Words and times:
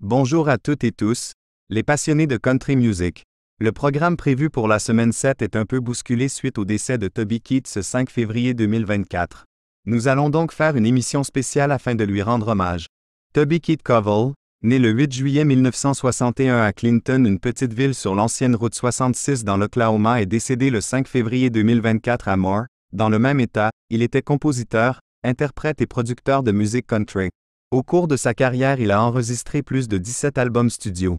Bonjour 0.00 0.48
à 0.48 0.58
toutes 0.58 0.84
et 0.84 0.92
tous, 0.92 1.32
les 1.70 1.82
passionnés 1.82 2.28
de 2.28 2.36
country 2.36 2.76
music. 2.76 3.24
Le 3.58 3.72
programme 3.72 4.16
prévu 4.16 4.48
pour 4.48 4.68
la 4.68 4.78
semaine 4.78 5.10
7 5.10 5.42
est 5.42 5.56
un 5.56 5.66
peu 5.66 5.80
bousculé 5.80 6.28
suite 6.28 6.56
au 6.56 6.64
décès 6.64 6.98
de 6.98 7.08
Toby 7.08 7.40
Keith 7.40 7.66
ce 7.66 7.82
5 7.82 8.08
février 8.08 8.54
2024. 8.54 9.44
Nous 9.86 10.06
allons 10.06 10.30
donc 10.30 10.52
faire 10.52 10.76
une 10.76 10.86
émission 10.86 11.24
spéciale 11.24 11.72
afin 11.72 11.96
de 11.96 12.04
lui 12.04 12.22
rendre 12.22 12.46
hommage. 12.46 12.86
Toby 13.34 13.60
Keith 13.60 13.82
Covell, 13.82 14.34
né 14.62 14.78
le 14.78 14.90
8 14.90 15.12
juillet 15.12 15.44
1961 15.44 16.62
à 16.62 16.72
Clinton, 16.72 17.24
une 17.26 17.40
petite 17.40 17.72
ville 17.72 17.96
sur 17.96 18.14
l'ancienne 18.14 18.54
route 18.54 18.76
66 18.76 19.42
dans 19.42 19.56
l'Oklahoma, 19.56 20.22
est 20.22 20.26
décédé 20.26 20.70
le 20.70 20.80
5 20.80 21.08
février 21.08 21.50
2024 21.50 22.28
à 22.28 22.36
Moore, 22.36 22.66
dans 22.92 23.08
le 23.08 23.18
même 23.18 23.40
État. 23.40 23.72
Il 23.90 24.02
était 24.02 24.22
compositeur, 24.22 25.00
interprète 25.24 25.80
et 25.80 25.86
producteur 25.86 26.44
de 26.44 26.52
musique 26.52 26.86
country. 26.86 27.30
Au 27.70 27.82
cours 27.82 28.08
de 28.08 28.16
sa 28.16 28.32
carrière, 28.32 28.80
il 28.80 28.90
a 28.90 29.02
enregistré 29.02 29.62
plus 29.62 29.88
de 29.88 29.98
17 29.98 30.38
albums 30.38 30.70
studio. 30.70 31.18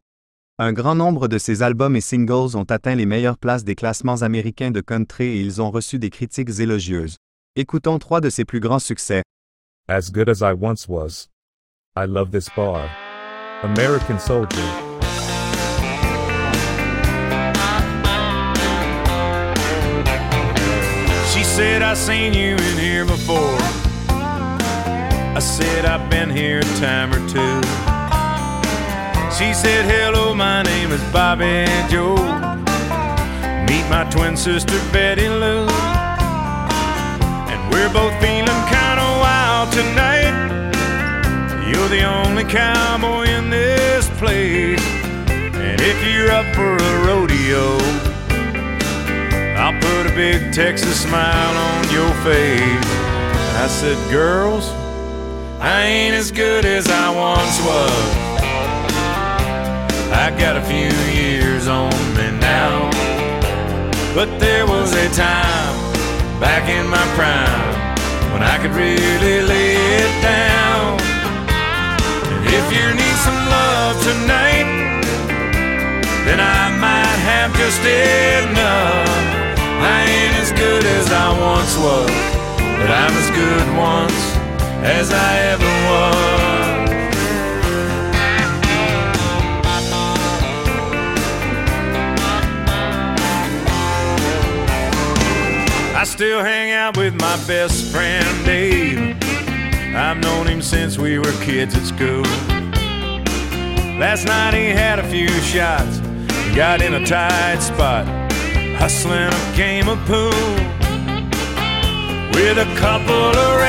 Un 0.58 0.74
grand 0.74 0.96
nombre 0.96 1.28
de 1.28 1.38
ses 1.38 1.62
albums 1.62 1.96
et 1.96 2.02
singles 2.02 2.58
ont 2.58 2.64
atteint 2.64 2.96
les 2.96 3.06
meilleures 3.06 3.38
places 3.38 3.64
des 3.64 3.76
classements 3.76 4.24
américains 4.24 4.72
de 4.72 4.82
country 4.82 5.26
et 5.26 5.42
ils 5.42 5.62
ont 5.62 5.70
reçu 5.70 6.00
des 6.00 6.10
critiques 6.10 6.60
élogieuses. 6.60 7.18
Écoutons 7.56 8.00
trois 8.00 8.20
de 8.20 8.32
ses 8.32 8.46
plus 8.46 8.60
grands 8.60 8.80
succès. 8.80 9.22
As 9.88 10.12
good 10.12 10.28
as 10.28 10.42
I 10.42 10.56
once 10.60 10.88
was. 10.88 11.28
I 11.96 12.08
love 12.08 12.32
this 12.32 12.50
bar. 12.56 12.90
American 13.62 14.18
Soldier. 14.18 14.58
She 21.32 21.44
said, 21.44 21.84
I 21.84 21.94
seen 21.94 22.34
you 22.34 22.56
in 22.56 22.80
here 22.80 23.06
before. 23.06 23.89
I 25.40 25.42
said, 25.42 25.86
I've 25.86 26.10
been 26.10 26.30
here 26.30 26.60
a 26.60 26.64
time 26.84 27.14
or 27.14 27.24
two. 27.30 27.62
She 29.32 29.54
said, 29.54 29.86
Hello, 29.86 30.36
my 30.36 30.64
name 30.64 30.92
is 30.92 31.02
Bobby 31.14 31.64
Joe. 31.88 32.18
Meet 33.64 33.88
my 33.88 34.06
twin 34.12 34.36
sister, 34.36 34.78
Betty 34.92 35.30
Lou. 35.30 35.66
And 37.48 37.72
we're 37.72 37.88
both 37.94 38.12
feeling 38.20 38.62
kinda 38.68 39.08
wild 39.24 39.72
tonight. 39.72 40.36
You're 41.72 41.88
the 41.88 42.04
only 42.04 42.44
cowboy 42.44 43.24
in 43.24 43.50
this 43.50 44.10
place. 44.20 44.84
And 45.56 45.80
if 45.80 46.04
you're 46.04 46.32
up 46.34 46.54
for 46.54 46.76
a 46.76 47.06
rodeo, 47.08 47.78
I'll 49.56 49.80
put 49.80 50.06
a 50.06 50.14
big 50.14 50.52
Texas 50.52 51.00
smile 51.00 51.56
on 51.56 51.90
your 51.94 52.14
face. 52.28 52.92
I 53.56 53.68
said, 53.70 53.98
Girls, 54.12 54.70
I 55.62 55.84
ain't 55.84 56.16
as 56.16 56.32
good 56.32 56.64
as 56.64 56.88
I 56.88 57.12
once 57.12 57.60
was. 57.68 58.16
I 60.16 60.32
got 60.40 60.56
a 60.56 60.64
few 60.64 60.88
years 61.12 61.68
on 61.68 61.92
me 62.16 62.32
now. 62.40 62.90
But 64.16 64.40
there 64.40 64.66
was 64.66 64.94
a 64.94 65.10
time 65.12 65.76
back 66.40 66.70
in 66.70 66.88
my 66.88 67.04
prime 67.20 67.76
when 68.32 68.42
I 68.42 68.58
could 68.62 68.72
really 68.72 69.42
lay 69.44 69.76
it 70.00 70.22
down. 70.24 70.96
And 72.40 72.48
if 72.48 72.66
you 72.72 72.96
need 72.96 73.18
some 73.20 73.40
love 73.52 74.00
tonight, 74.00 75.04
then 76.24 76.40
I 76.40 76.72
might 76.80 77.20
have 77.28 77.52
just 77.60 77.84
enough. 77.84 79.12
I 79.84 80.08
ain't 80.08 80.36
as 80.40 80.54
good 80.54 80.86
as 80.86 81.12
I 81.12 81.28
once 81.36 81.76
was, 81.76 82.08
but 82.80 82.90
I'm 82.90 83.12
as 83.12 83.30
good 83.36 83.78
once 83.78 84.39
as 84.84 85.12
I 85.12 85.40
ever 85.40 85.66
was. 85.66 86.40
I 95.96 96.04
still 96.06 96.42
hang 96.42 96.72
out 96.72 96.98
with 96.98 97.14
my 97.20 97.36
best 97.46 97.92
friend 97.92 98.26
Dave. 98.46 99.18
I've 99.96 100.18
known 100.18 100.48
him 100.48 100.62
since 100.62 100.98
we 100.98 101.18
were 101.20 101.34
kids 101.44 101.76
at 101.76 101.84
school. 101.84 102.24
Last 104.00 104.26
night 104.26 104.54
he 104.54 104.68
had 104.68 105.00
a 105.00 105.04
few 105.10 105.28
shots, 105.42 106.00
got 106.56 106.82
in 106.82 106.94
a 106.94 107.06
tight 107.06 107.60
spot, 107.60 108.06
hustling 108.78 109.28
a 109.28 109.58
game 109.58 109.90
of 109.90 110.00
pool 110.06 110.32
with 112.34 112.58
a 112.58 112.76
couple 112.78 113.14
of 113.14 113.60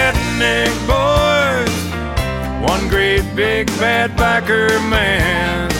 redneck 0.40 0.72
boys, 0.86 2.70
one 2.70 2.88
great 2.88 3.24
big 3.36 3.66
bad 3.78 4.10
biker 4.12 4.68
man. 4.88 5.70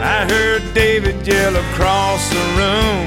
I 0.00 0.24
heard 0.32 0.62
David 0.74 1.26
yell 1.26 1.56
across 1.56 2.28
the 2.30 2.44
room. 2.56 3.06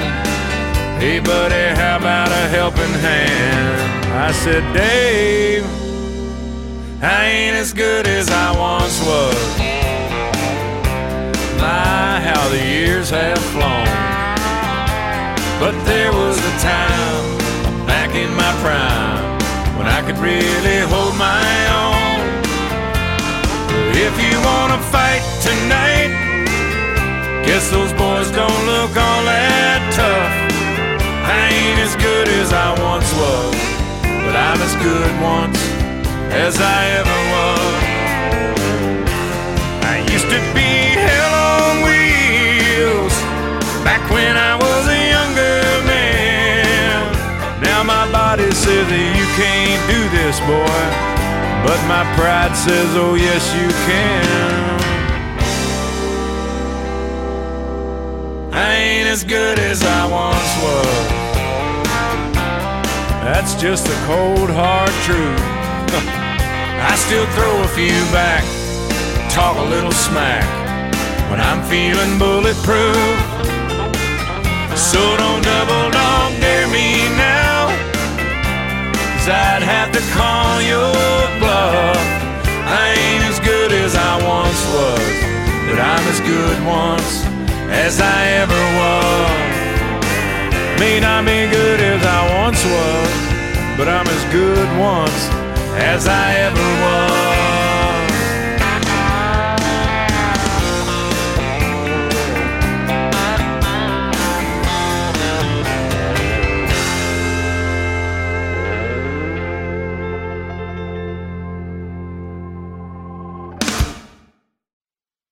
Hey, 0.99 1.19
buddy, 1.19 1.79
how 1.79 1.97
about 1.97 2.29
a 2.29 2.47
helping 2.49 2.93
hand? 2.99 4.13
I 4.13 4.31
said, 4.31 4.61
Dave, 4.73 5.65
I 7.01 7.25
ain't 7.25 7.55
as 7.55 7.73
good 7.73 8.07
as 8.07 8.29
I 8.29 8.51
once 8.57 8.99
was. 9.05 9.57
My, 11.59 12.19
how 12.19 12.49
the 12.49 12.63
years 12.63 13.09
have 13.09 13.39
flown. 13.53 13.85
But 15.59 15.79
there 15.85 16.11
was 16.11 16.37
a 16.37 16.59
time 16.59 17.37
back 17.87 18.13
in 18.15 18.33
my 18.35 18.51
prime 18.61 19.30
when 19.81 19.89
I 19.89 20.01
could 20.05 20.19
really 20.19 20.79
hold 20.93 21.15
my 21.17 21.57
own. 21.81 22.21
If 24.07 24.13
you 24.21 24.35
wanna 24.49 24.79
fight 24.93 25.23
tonight, 25.41 26.13
guess 27.47 27.65
those 27.71 27.91
boys 27.93 28.29
don't 28.29 28.61
look 28.71 28.93
all 29.05 29.23
that 29.25 29.81
tough. 29.97 30.33
I 31.37 31.41
ain't 31.57 31.79
as 31.87 31.95
good 31.95 32.27
as 32.41 32.53
I 32.53 32.69
once 32.91 33.09
was, 33.23 33.57
but 34.23 34.35
I'm 34.47 34.59
as 34.61 34.75
good 34.85 35.11
once 35.33 35.59
as 36.45 36.61
I 36.61 36.81
ever 37.01 37.19
was. 37.33 37.73
I 39.93 39.95
used 40.13 40.29
to 40.35 40.39
be 40.57 40.71
hell 41.07 41.33
on 41.57 41.73
wheels 41.87 43.15
back 43.87 44.03
when 44.13 44.37
I 44.37 44.53
was 44.61 44.80
body 48.37 48.51
says 48.51 48.87
that 48.87 49.07
you 49.19 49.27
can't 49.35 49.83
do 49.91 49.99
this, 50.15 50.39
boy, 50.47 50.83
but 51.67 51.75
my 51.83 52.07
pride 52.15 52.55
says, 52.55 52.87
oh 52.95 53.15
yes 53.15 53.43
you 53.59 53.67
can. 53.83 54.23
I 58.55 58.71
ain't 58.71 59.09
as 59.09 59.25
good 59.25 59.59
as 59.59 59.83
I 59.83 60.07
once 60.07 60.51
was. 60.63 61.07
That's 63.27 63.53
just 63.59 63.83
the 63.83 63.97
cold 64.07 64.49
hard 64.49 64.95
truth. 65.03 65.43
I 66.87 66.95
still 66.95 67.27
throw 67.35 67.63
a 67.67 67.71
few 67.75 67.99
back, 68.15 68.47
talk 69.29 69.57
a 69.57 69.67
little 69.75 69.91
smack 70.07 70.47
when 71.29 71.41
I'm 71.41 71.61
feeling 71.67 72.17
bulletproof. 72.17 72.95
So 74.79 75.01
don't 75.19 75.43
double 75.43 75.91
dog 75.91 76.39
dare 76.39 76.67
me 76.69 76.90
cause 79.21 79.29
I'd 79.29 79.61
have 79.61 79.91
to 79.91 80.01
call 80.17 80.61
your 80.61 80.93
bluff. 81.39 81.95
I 82.65 82.95
ain't 82.97 83.23
as 83.25 83.39
good 83.39 83.71
as 83.71 83.93
I 83.95 84.13
once 84.25 84.61
was, 84.73 85.13
but 85.69 85.77
I'm 85.77 86.05
as 86.09 86.19
good 86.21 86.57
once 86.65 87.25
as 87.69 88.01
I 88.01 88.27
ever 88.41 88.61
was. 88.81 89.59
May 90.79 90.99
not 90.99 91.25
be 91.25 91.45
good 91.51 91.79
as 91.79 92.03
I 92.03 92.41
once 92.41 92.65
was, 92.65 93.77
but 93.77 93.87
I'm 93.87 94.07
as 94.07 94.23
good 94.33 94.67
once 94.79 95.29
as 95.77 96.07
I 96.07 96.35
ever 96.37 96.67
was. 96.83 97.30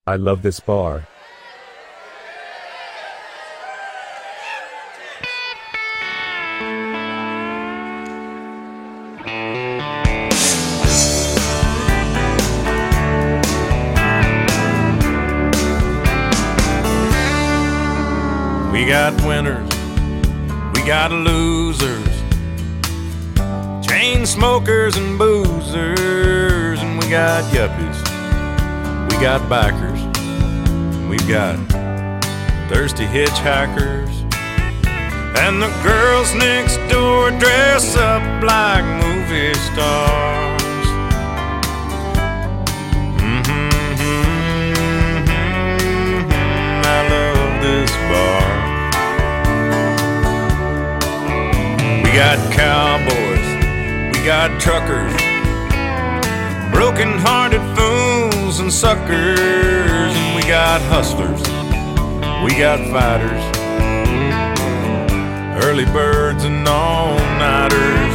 I 0.09 0.15
love 0.15 0.41
this 0.41 0.59
bar. 0.59 1.05
We 18.73 18.85
got 18.87 19.13
winners, 19.23 19.69
we 20.73 20.81
got 20.87 21.11
losers, 21.11 22.07
chain 23.87 24.25
smokers 24.25 24.97
and 24.97 25.19
boozers, 25.19 26.79
and 26.79 26.97
we 26.97 27.07
got 27.11 27.43
yuppies, 27.53 27.98
got 29.19 29.41
bikers, 29.49 29.99
we've 31.09 31.27
got 31.27 31.57
thirsty 32.69 33.05
hitchhikers. 33.05 34.07
And 35.37 35.61
the 35.61 35.67
girls 35.83 36.33
next 36.35 36.77
door 36.89 37.29
dress 37.31 37.97
up 37.97 38.21
like 38.41 38.85
movie 39.03 39.53
stars. 39.55 40.61
Mm-hmm, 43.19 43.69
mm-hmm, 43.91 44.23
mm-hmm, 45.25 45.51
mm-hmm 46.15 46.81
I 46.85 46.99
love 47.09 47.61
this 47.61 47.91
bar. 48.07 48.47
We 52.03 52.09
got 52.13 52.39
cowboys, 52.53 53.47
we 54.15 54.19
got 54.25 54.49
truckers, 54.61 55.11
broken 56.71 57.17
hearted 57.19 57.61
and 58.59 58.71
suckers, 58.71 59.39
and 59.39 60.35
we 60.35 60.41
got 60.43 60.81
hustlers, 60.83 61.41
we 62.43 62.57
got 62.59 62.79
fighters 62.91 63.59
early 65.63 65.85
birds 65.85 66.43
and 66.45 66.67
all 66.67 67.15
nighters. 67.37 68.13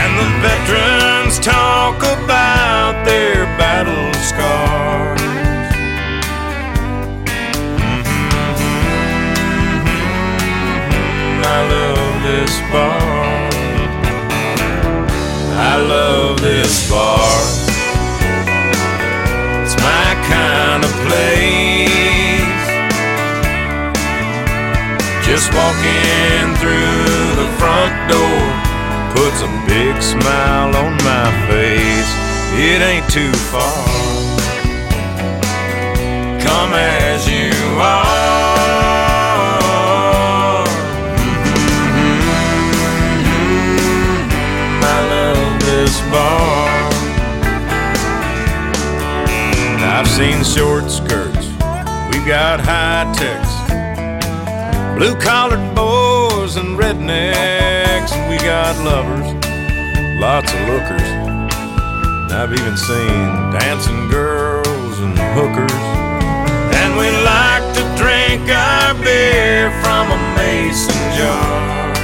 And 0.00 0.12
the 0.18 0.28
veterans 0.40 1.38
talk 1.38 1.98
about 1.98 3.04
their 3.04 3.44
battle 3.58 4.12
scars. 4.20 4.69
Walking 25.60 26.48
through 26.60 27.36
the 27.40 27.48
front 27.60 27.94
door 28.12 28.40
puts 29.14 29.40
a 29.42 29.50
big 29.68 29.96
smile 30.02 30.70
on 30.82 30.92
my 31.12 31.28
face. 31.48 32.10
It 32.68 32.80
ain't 32.90 33.08
too 33.10 33.32
far. 33.52 33.84
Come 36.46 36.72
as 36.74 37.28
you 37.28 37.52
are. 37.78 38.10
Mm-hmm. 43.20 43.90
I 44.94 44.98
love 45.14 45.50
this 45.70 45.94
bar. 46.12 46.68
I've 49.94 50.08
seen 50.08 50.38
short 50.56 50.86
skirts. 50.90 51.46
We've 52.10 52.26
got 52.26 52.56
high 52.60 53.06
techs 53.14 53.49
blue 55.00 55.16
collared 55.16 55.74
boys 55.74 56.56
and 56.56 56.78
rednecks, 56.78 58.12
and 58.12 58.28
we 58.28 58.36
got 58.36 58.76
lovers, 58.84 59.32
lots 60.20 60.52
of 60.52 60.60
lookers. 60.68 61.08
And 62.28 62.32
I've 62.34 62.52
even 62.52 62.76
seen 62.76 63.50
dancing 63.50 64.08
girls 64.10 64.98
and 65.00 65.18
hookers. 65.32 65.72
And 66.80 66.98
we 66.98 67.08
like 67.24 67.64
to 67.76 67.82
drink 67.96 68.46
our 68.50 68.92
beer 69.02 69.70
from 69.80 70.10
a 70.12 70.18
mason 70.36 71.00
jar. 71.16 71.94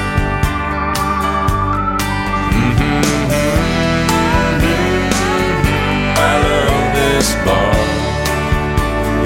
Mm-hmm. 2.57 3.05
I 6.17 6.33
love 6.49 6.95
this 6.97 7.29
bar. 7.45 7.75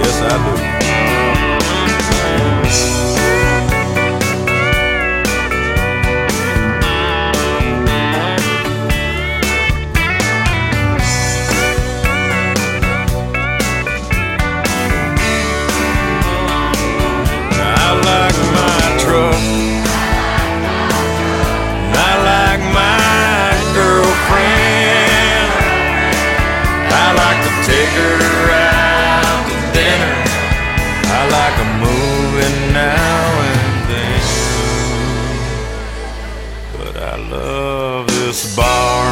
Yes, 0.03 0.17
I 0.23 0.57
do. 0.57 0.70
Truck. 19.11 19.35
I 22.09 22.13
like 22.31 22.63
my 22.81 23.51
girlfriend. 23.75 25.51
I 27.03 27.07
like 27.23 27.41
to 27.47 27.53
take 27.71 27.93
her 28.03 28.21
out 28.55 29.43
to 29.51 29.57
dinner. 29.75 30.17
I 31.19 31.21
like 31.39 31.57
a 31.59 31.69
movie 31.85 32.55
now 32.73 33.27
and 33.51 33.73
then. 33.91 34.23
But 36.79 36.95
I 37.03 37.15
love 37.35 38.07
this 38.07 38.39
bar. 38.55 39.11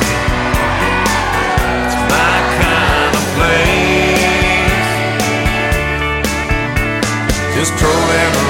It's 1.85 1.99
my 2.15 2.37
kind 2.63 3.13
of 3.19 3.25
place. 3.35 4.91
Just 7.57 7.73
trolling 7.81 8.35
around 8.39 8.48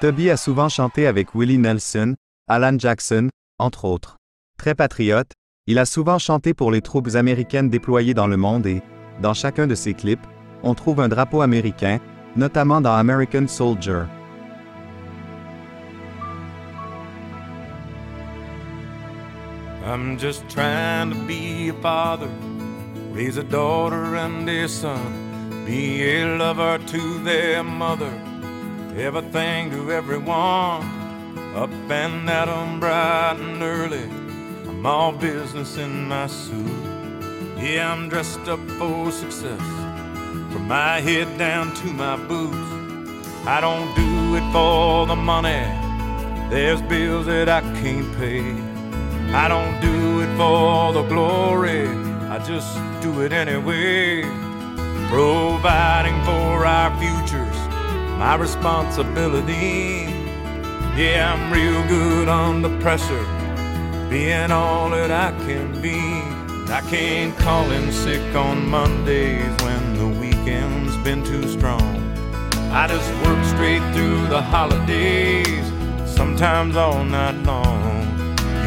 Toby 0.00 0.30
a 0.30 0.38
souvent 0.38 0.70
chanté 0.70 1.06
avec 1.06 1.34
Willie 1.34 1.58
Nelson, 1.58 2.14
Alan 2.48 2.78
Jackson, 2.78 3.28
entre 3.58 3.84
autres. 3.84 4.16
Très 4.56 4.74
patriote, 4.74 5.32
il 5.66 5.78
a 5.78 5.84
souvent 5.84 6.18
chanté 6.18 6.54
pour 6.54 6.70
les 6.70 6.80
troupes 6.80 7.14
américaines 7.16 7.68
déployées 7.68 8.14
dans 8.14 8.26
le 8.26 8.38
monde 8.38 8.64
et, 8.64 8.80
dans 9.20 9.34
chacun 9.34 9.66
de 9.66 9.74
ses 9.74 9.92
clips, 9.92 10.26
on 10.62 10.74
trouve 10.74 11.00
un 11.00 11.08
drapeau 11.08 11.42
américain, 11.42 11.98
notamment 12.34 12.80
dans 12.80 12.94
American 12.94 13.46
Soldier. 13.46 14.04
I'm 19.84 20.18
just 20.18 20.48
trying 20.48 21.10
to 21.10 21.16
be 21.26 21.68
a 21.68 21.74
father, 21.82 22.30
raise 23.12 23.36
a 23.36 23.44
daughter 23.44 24.16
and 24.16 24.48
a 24.48 24.66
son, 24.66 24.96
be 25.66 26.00
a 26.02 26.38
lover 26.38 26.78
to 26.86 27.22
their 27.22 27.62
mother, 27.62 28.10
everything 28.96 29.70
to 29.70 29.92
everyone, 29.92 30.82
up 31.54 31.70
and 31.90 32.28
'em 32.28 32.80
bright 32.80 33.36
and 33.38 33.62
early. 33.62 34.08
I'm 34.68 34.84
all 34.86 35.12
business 35.12 35.76
in 35.76 36.08
my 36.08 36.26
suit. 36.26 36.84
Yeah, 37.58 37.92
I'm 37.92 38.08
dressed 38.08 38.48
up 38.48 38.60
for 38.78 39.10
success, 39.10 39.60
from 40.50 40.66
my 40.66 41.00
head 41.00 41.28
down 41.38 41.74
to 41.80 41.86
my 41.92 42.16
boots. 42.16 42.56
I 43.46 43.60
don't 43.60 43.94
do 43.94 44.36
it 44.38 44.46
for 44.52 45.06
the 45.06 45.16
money, 45.16 45.64
there's 46.50 46.82
bills 46.82 47.26
that 47.26 47.48
I 47.48 47.60
can't 47.80 48.10
pay. 48.18 48.44
I 49.32 49.46
don't 49.48 49.80
do 49.80 50.20
it 50.24 50.32
for 50.36 50.92
the 50.92 51.02
glory, 51.02 51.86
I 52.34 52.38
just 52.38 52.72
do 53.00 53.20
it 53.24 53.32
anyway. 53.32 54.24
Providing 55.10 56.18
for 56.24 56.66
our 56.66 56.90
futures, 56.98 57.59
my 58.20 58.34
responsibility. 58.34 60.04
Yeah, 60.94 61.32
I'm 61.32 61.50
real 61.50 61.82
good 61.88 62.28
under 62.28 62.68
pressure, 62.78 63.24
being 64.10 64.50
all 64.50 64.90
that 64.90 65.10
I 65.10 65.30
can 65.46 65.80
be. 65.80 65.98
I 66.70 66.82
can't 66.90 67.34
call 67.38 67.70
in 67.70 67.90
sick 67.90 68.34
on 68.36 68.68
Mondays 68.68 69.56
when 69.62 69.94
the 69.96 70.06
weekend's 70.20 70.98
been 70.98 71.24
too 71.24 71.48
strong. 71.48 71.96
I 72.70 72.86
just 72.88 73.10
work 73.24 73.42
straight 73.46 73.82
through 73.94 74.26
the 74.26 74.42
holidays, 74.42 75.64
sometimes 76.04 76.76
all 76.76 77.02
night 77.02 77.42
long. 77.44 78.00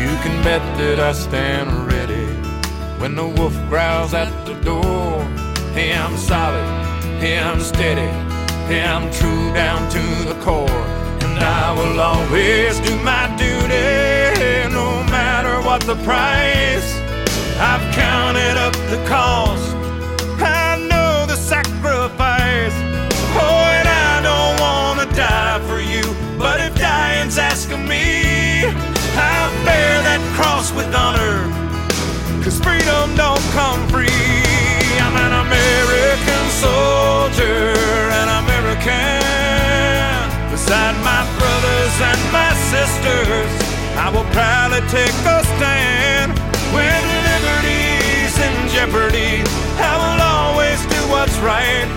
You 0.01 0.13
can 0.24 0.36
bet 0.43 0.63
that 0.79 1.00
I 1.00 1.13
stand 1.13 1.69
ready 1.86 2.25
when 3.00 3.13
the 3.13 3.27
wolf 3.27 3.55
growls 3.69 4.15
at 4.15 4.31
the 4.48 4.55
door. 4.62 5.24
Hey, 5.75 5.93
I'm 5.93 6.17
solid, 6.17 6.67
hey, 7.22 7.38
I'm 7.38 7.60
steady, 7.60 8.10
hey, 8.67 8.84
I'm 8.84 9.12
true 9.12 9.53
down 9.53 9.89
to 9.91 10.03
the 10.25 10.38
core. 10.41 10.84
And 11.24 11.39
I 11.39 11.74
will 11.74 12.00
always 12.00 12.79
do 12.79 12.96
my 13.03 13.27
duty 13.38 14.74
no 14.74 15.03
matter 15.12 15.62
what 15.65 15.82
the 15.82 15.96
price. 16.03 16.89
I've 17.60 17.86
counted 17.93 18.58
up 18.58 18.74
the 18.89 19.03
cost. 19.08 19.75
I 20.39 20.77
know 20.89 21.25
the 21.27 21.36
sacrifice. 21.36 22.75
Oh, 23.36 23.63
and 23.77 23.88
I 23.88 24.22
don't 24.29 24.55
wanna 24.60 25.08
die 25.13 25.60
for 25.67 25.79
you. 25.79 26.03
But 26.38 26.60
if 26.62 26.75
dying's 26.75 27.38
asking 27.38 27.88
me, 27.88 28.65
I'll 29.15 29.53
bear 29.65 29.93
that 30.08 30.22
cross 30.36 30.72
with 30.74 30.93
honor. 30.93 31.50
Cause 32.43 32.60
freedom 32.60 33.15
don't 33.15 33.46
come 33.51 33.82
free. 33.89 34.10
I'm 35.03 35.15
an 35.15 35.34
American 35.46 36.43
an 36.62 37.02
American. 38.85 40.51
Beside 40.51 40.95
my 41.03 41.23
brothers 41.39 41.95
and 42.01 42.19
my 42.31 42.53
sisters, 42.71 43.51
I 43.97 44.09
will 44.13 44.27
proudly 44.31 44.81
take 44.89 45.13
a 45.25 45.43
stand. 45.55 46.37
When 46.75 47.01
liberty's 47.23 48.35
in 48.37 48.67
jeopardy, 48.69 49.43
I 49.79 49.93
will 50.01 50.21
always 50.21 50.79
do 50.87 51.01
what's 51.09 51.37
right. 51.39 51.87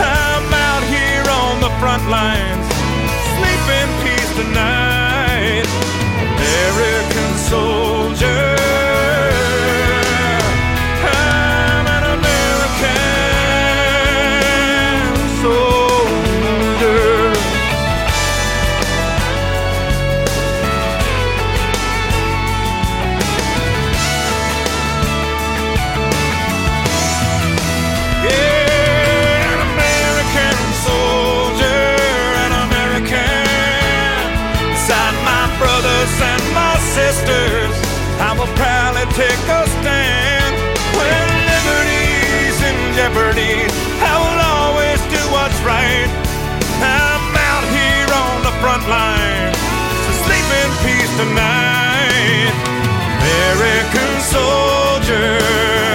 I'm 0.00 0.52
out 0.52 0.84
here 0.88 1.24
on 1.28 1.60
the 1.60 1.70
front 1.80 2.08
lines, 2.08 2.66
sleep 3.36 3.64
in 3.80 3.88
peace 4.02 4.32
tonight. 4.34 5.66
American 6.36 7.36
soldier. 7.36 8.73
Sisters, 36.94 37.74
I 38.22 38.30
will 38.38 38.50
proudly 38.54 39.02
take 39.18 39.44
a 39.50 39.62
stand. 39.82 40.54
When 40.94 41.26
liberty's 41.50 42.58
in 42.70 42.78
jeopardy, 42.94 43.66
I 43.98 44.14
will 44.22 44.40
always 44.54 45.02
do 45.10 45.18
what's 45.34 45.58
right. 45.66 46.06
I'm 46.78 47.34
out 47.50 47.66
here 47.74 48.10
on 48.14 48.36
the 48.46 48.54
front 48.62 48.86
line, 48.86 49.50
so 50.06 50.10
sleep 50.22 50.48
in 50.62 50.70
peace 50.86 51.12
tonight. 51.18 52.54
American 53.18 54.12
soldier. 54.30 55.93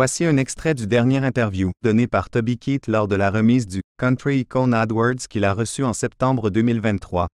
Voici 0.00 0.24
un 0.24 0.38
extrait 0.38 0.72
du 0.72 0.86
dernier 0.86 1.18
interview 1.18 1.72
donné 1.84 2.06
par 2.06 2.30
Toby 2.30 2.56
Keith 2.56 2.86
lors 2.86 3.06
de 3.06 3.16
la 3.16 3.30
remise 3.30 3.66
du 3.66 3.82
Country 3.98 4.38
Icon 4.38 4.72
AdWords 4.72 5.28
qu'il 5.28 5.44
a 5.44 5.52
reçu 5.52 5.84
en 5.84 5.92
septembre 5.92 6.48
2023. 6.48 7.26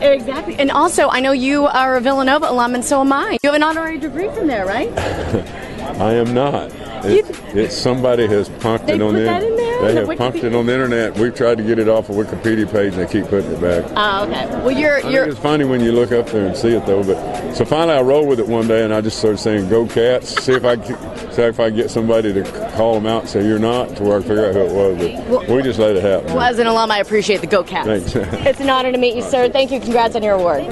Exactly. 0.00 0.56
And 0.58 0.72
also, 0.74 1.08
I 1.08 1.20
know 1.20 1.32
you 1.32 1.66
are 1.66 1.94
a 1.94 2.00
Villanova 2.00 2.48
alum, 2.50 2.74
and 2.74 2.82
so 2.82 3.02
am 3.02 3.12
I. 3.12 3.38
You 3.44 3.52
have 3.52 3.54
an 3.54 3.62
honorary 3.62 3.96
degree 3.96 4.28
from 4.34 4.48
there, 4.48 4.66
right? 4.66 4.90
I 6.00 6.14
am 6.14 6.34
not. 6.34 6.72
It, 7.04 7.26
it's 7.56 7.76
somebody 7.76 8.26
has 8.26 8.48
punked 8.48 8.88
it 8.88 9.00
on 9.02 9.14
the 9.14 9.20
in 9.20 9.56
there? 9.56 9.82
They 9.82 9.94
The 9.94 10.00
have 10.00 10.08
punked 10.18 10.32
Wikipedia? 10.40 10.44
it 10.44 10.54
on 10.54 10.66
the 10.66 10.72
internet. 10.72 11.16
We've 11.18 11.34
tried 11.34 11.58
to 11.58 11.62
get 11.64 11.78
it 11.78 11.88
off 11.88 12.08
a 12.08 12.12
Wikipedia 12.12 12.70
page 12.70 12.94
and 12.94 13.02
they 13.02 13.06
keep 13.12 13.26
putting 13.28 13.52
it 13.52 13.60
back. 13.60 13.84
Oh, 13.96 14.24
okay. 14.24 14.46
Well, 14.62 14.70
you're 14.72 14.98
you're 15.08 15.28
it's 15.28 15.38
funny 15.38 15.64
when 15.64 15.80
you 15.80 15.92
look 15.92 16.10
up 16.12 16.26
there 16.26 16.46
and 16.46 16.56
see 16.56 16.70
it 16.70 16.84
though. 16.86 17.04
But 17.04 17.54
so 17.54 17.64
finally, 17.64 17.96
I 17.96 18.00
rolled 18.02 18.28
with 18.28 18.40
it 18.40 18.48
one 18.48 18.66
day 18.66 18.84
and 18.84 18.92
I 18.92 19.00
just 19.00 19.18
started 19.18 19.38
saying 19.38 19.68
"Go 19.68 19.86
Cats." 19.86 20.42
See 20.44 20.52
if 20.52 20.64
I 20.64 20.76
can- 20.76 20.96
see 21.32 21.42
if 21.42 21.60
I 21.60 21.70
get 21.70 21.90
somebody 21.90 22.32
to 22.32 22.42
call 22.74 22.94
them 22.94 23.06
out 23.06 23.20
and 23.22 23.30
say 23.30 23.46
you're 23.46 23.60
not 23.60 23.94
to 23.96 24.02
where 24.02 24.18
I 24.18 24.22
figure 24.22 24.46
out 24.48 24.54
who 24.54 24.60
it 24.62 24.72
was. 24.72 24.98
But 25.28 25.28
Well- 25.48 25.56
we 25.56 25.62
just 25.62 25.78
let 25.78 25.94
it 25.94 26.02
happen. 26.02 26.26
well, 26.34 26.40
as 26.42 26.58
an 26.58 26.66
alum, 26.66 26.90
I 26.90 26.98
appreciate 26.98 27.40
the 27.40 27.46
Go 27.46 27.62
Cats. 27.62 27.86
Thanks. 28.12 28.16
It's 28.46 28.60
an 28.60 28.70
honor 28.70 28.90
to 28.90 28.98
meet 28.98 29.14
you, 29.14 29.22
sir. 29.22 29.48
Thank 29.48 29.70
you. 29.70 29.78
Congrats 29.78 30.16
on 30.16 30.22
your 30.24 30.34
award. 30.34 30.64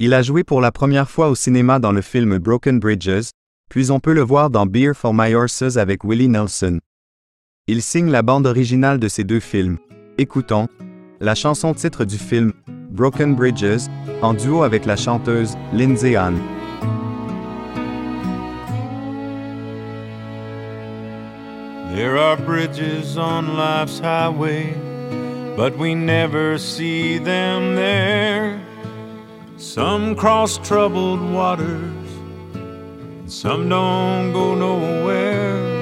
Il 0.00 0.14
a 0.14 0.22
joué 0.22 0.44
pour 0.44 0.60
la 0.60 0.70
première 0.70 1.10
fois 1.10 1.28
au 1.28 1.34
cinéma 1.34 1.80
dans 1.80 1.90
le 1.90 2.02
film 2.02 2.38
Broken 2.38 2.78
Bridges, 2.78 3.30
puis 3.68 3.90
on 3.90 3.98
peut 3.98 4.12
le 4.12 4.20
voir 4.20 4.48
dans 4.48 4.64
Beer 4.64 4.92
for 4.94 5.12
My 5.12 5.34
Horses 5.34 5.76
avec 5.76 6.04
Willie 6.04 6.28
Nelson. 6.28 6.78
Il 7.66 7.82
signe 7.82 8.08
la 8.08 8.22
bande 8.22 8.46
originale 8.46 9.00
de 9.00 9.08
ces 9.08 9.24
deux 9.24 9.40
films. 9.40 9.76
Écoutons 10.16 10.68
la 11.18 11.34
chanson 11.34 11.74
titre 11.74 12.04
du 12.04 12.16
film 12.16 12.52
Broken 12.90 13.34
Bridges 13.34 13.88
en 14.22 14.34
duo 14.34 14.62
avec 14.62 14.86
la 14.86 14.94
chanteuse 14.94 15.56
Lindsay 15.72 16.14
Ann. 16.14 16.38
There 21.96 22.16
are 22.16 22.36
bridges 22.36 23.18
on 23.18 23.56
life's 23.56 23.98
highway, 23.98 24.72
but 25.56 25.76
we 25.76 25.96
never 25.96 26.56
see 26.56 27.18
them 27.18 27.74
there. 27.74 28.67
Some 29.58 30.14
cross 30.14 30.56
troubled 30.58 31.20
waters, 31.32 31.82
and 32.54 33.30
some 33.30 33.68
don't 33.68 34.32
go 34.32 34.54
nowhere. 34.54 35.76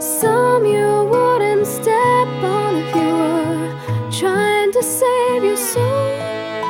Some 0.00 0.64
you 0.64 1.08
wouldn't 1.10 1.66
step 1.66 2.28
on 2.44 2.76
if 2.76 2.94
you 2.94 3.14
were 3.16 4.10
trying 4.12 4.70
to 4.70 4.80
save 4.80 5.42
your 5.42 5.56
soul. 5.56 6.62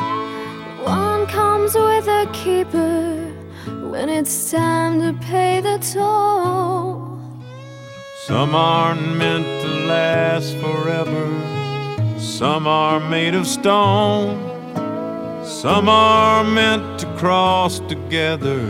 One 0.83 1.27
comes 1.27 1.75
with 1.75 2.09
a 2.09 2.27
keeper 2.33 3.31
when 3.91 4.09
it's 4.09 4.51
time 4.51 4.99
to 5.03 5.13
pay 5.27 5.61
the 5.61 5.77
toll. 5.77 7.21
Some 8.25 8.55
aren't 8.55 9.15
meant 9.19 9.45
to 9.45 9.69
last 9.89 10.57
forever, 10.57 12.19
some 12.19 12.67
are 12.67 12.99
made 12.99 13.35
of 13.35 13.47
stone. 13.47 14.52
Some 15.45 15.89
are 15.89 16.45
meant 16.45 17.01
to 17.01 17.07
cross 17.17 17.81
together, 17.81 18.61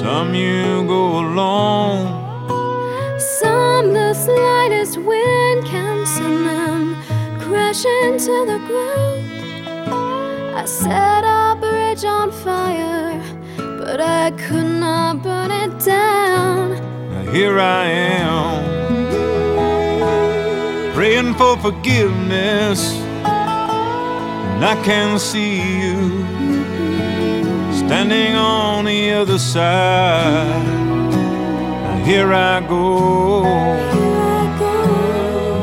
some 0.00 0.34
you 0.34 0.84
go 0.86 1.18
alone. 1.18 2.24
Some 3.18 3.92
the 3.92 4.14
slightest 4.14 4.96
wind 4.98 5.64
can 5.66 6.06
send 6.06 6.46
them 6.46 6.96
crashing 7.40 8.18
to 8.18 8.46
the 8.46 8.58
ground. 8.68 9.24
I 10.56 10.64
set 10.64 11.24
our 11.24 11.56
bridge 11.56 12.04
on 12.04 12.30
fire, 12.32 13.20
but 13.56 14.00
I 14.00 14.30
could 14.32 14.80
not 14.80 15.22
burn 15.22 15.50
it 15.50 15.78
down. 15.84 16.70
Now 17.10 17.32
here 17.32 17.60
I 17.60 17.84
am, 17.86 18.64
praying 20.94 21.34
for 21.34 21.56
forgiveness, 21.58 22.94
and 24.56 24.64
I 24.64 24.82
can 24.82 25.18
see 25.18 25.56
you 25.80 26.24
standing 27.76 28.34
on 28.34 28.86
the 28.86 29.12
other 29.12 29.38
side. 29.38 30.64
Now 31.84 32.04
here 32.04 32.32
I 32.32 32.66
go. 32.66 33.42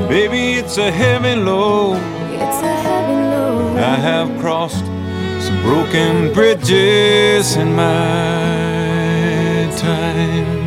Baby, 0.08 0.60
it's 0.60 0.78
a 0.78 0.92
heavy 0.92 1.36
load. 1.36 1.98
It's 2.34 2.62
a 2.62 2.76
heavy 2.88 3.16
load. 3.16 3.78
I 3.78 3.96
have 3.96 4.30
crossed 4.40 4.86
some 5.44 5.60
broken 5.64 6.32
bridges 6.32 7.56
in 7.56 7.76
my 7.76 7.92
time. 9.76 10.63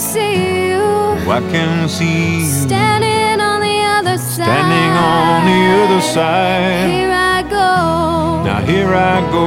See 0.00 0.70
you 0.70 0.80
I 1.28 1.40
can 1.52 1.88
see 1.88 2.40
you 2.40 2.46
standing 2.66 3.40
on 3.40 3.60
the 3.60 3.78
other 3.96 4.16
side. 4.18 4.44
standing 4.48 4.92
on 5.12 5.44
the 5.50 5.60
other 5.84 6.00
side. 6.00 6.90
Here 6.90 7.12
I 7.12 7.42
go. 7.42 8.42
Now 8.48 8.60
here 8.62 8.92
I 8.94 9.20
go, 9.30 9.46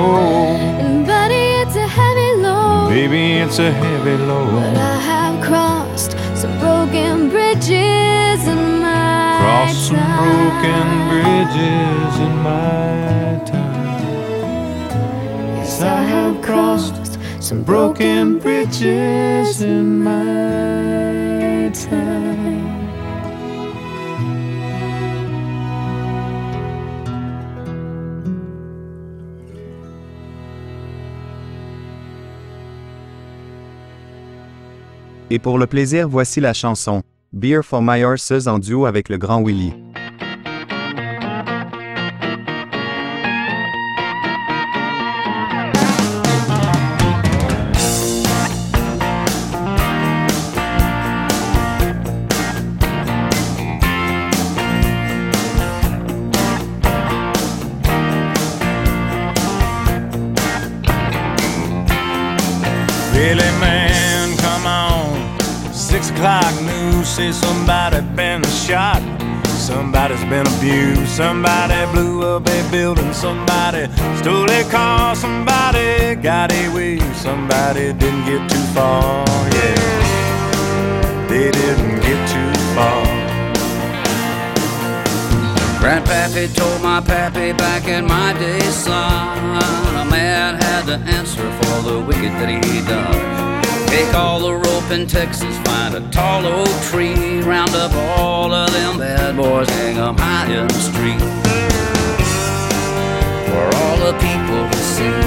And 0.85 1.05
buddy, 1.05 1.45
it's 1.61 1.75
a 1.75 1.87
heavy 1.87 2.31
load. 2.41 2.89
baby, 2.89 3.23
it's 3.43 3.59
a 3.59 3.71
heavy 3.71 4.15
But 4.17 4.27
load. 4.27 4.77
I 4.77 4.95
have 5.11 5.35
crossed 5.47 6.11
some 6.41 6.55
broken 6.59 7.29
bridges 7.29 8.41
in 8.47 8.61
my 8.79 9.39
Cross 9.41 9.87
some 9.87 10.07
broken 10.21 10.85
bridges 11.09 12.13
in 12.27 12.33
my 12.49 13.41
time. 13.51 13.97
Yes, 15.57 15.81
I 15.81 16.01
have 16.13 16.41
crossed 16.41 17.02
broken 17.61 18.39
bridges 18.39 19.61
in 19.61 20.03
my 20.03 21.69
time. 21.71 22.33
Et 35.29 35.39
pour 35.39 35.57
le 35.57 35.65
plaisir, 35.65 36.07
voici 36.07 36.39
la 36.39 36.53
chanson 36.53 37.01
Beer 37.31 37.63
for 37.63 37.81
My 37.81 38.03
Horses 38.03 38.47
en 38.47 38.59
duo 38.59 38.85
avec 38.85 39.09
le 39.09 39.17
grand 39.17 39.41
Willy. 39.43 39.73
Say 67.23 67.31
somebody 67.31 68.01
been 68.15 68.43
shot. 68.43 69.01
Somebody's 69.45 70.23
been 70.25 70.47
abused. 70.57 71.07
Somebody 71.07 71.79
blew 71.93 72.21
up 72.23 72.47
a 72.47 72.71
building. 72.71 73.13
Somebody 73.13 73.83
stole 74.19 74.49
a 74.49 74.63
car. 74.69 75.15
Somebody 75.15 76.15
got 76.15 76.51
away. 76.51 76.99
Somebody 77.13 77.93
didn't 77.93 78.25
get 78.25 78.41
too 78.49 78.65
far. 78.75 79.25
Yeah, 79.57 81.27
they 81.29 81.51
didn't 81.51 81.97
get 82.07 82.19
too 82.33 82.51
far. 82.75 83.05
Grandpappy 85.81 86.53
told 86.55 86.81
my 86.81 87.01
pappy 87.01 87.51
back 87.51 87.87
in 87.89 88.05
my 88.05 88.31
day, 88.39 88.61
son, 88.71 89.61
a 90.01 90.05
man 90.09 90.55
had 90.61 90.85
to 90.85 90.97
answer 91.17 91.49
for 91.59 91.75
the 91.87 91.99
wicked 91.99 92.33
that 92.39 92.49
he 92.49 92.81
done. 92.87 93.62
Take 93.93 94.15
all 94.15 94.39
the 94.39 94.55
rope 94.55 94.89
in 94.89 95.05
Texas, 95.05 95.55
find 95.65 95.93
a 95.93 96.01
tall 96.09 96.43
oak 96.47 96.67
tree, 96.89 97.41
round 97.41 97.75
up 97.75 97.93
all 98.17 98.51
of 98.51 98.73
them 98.73 98.97
bad 98.97 99.37
boys, 99.37 99.69
hang 99.69 99.97
'em 99.99 100.17
high 100.17 100.47
in 100.47 100.67
the 100.67 100.81
street. 100.89 101.21
For 103.49 103.65
all 103.81 103.97
the 104.07 104.13
people 104.13 104.61
to 104.73 104.81
see. 104.95 105.19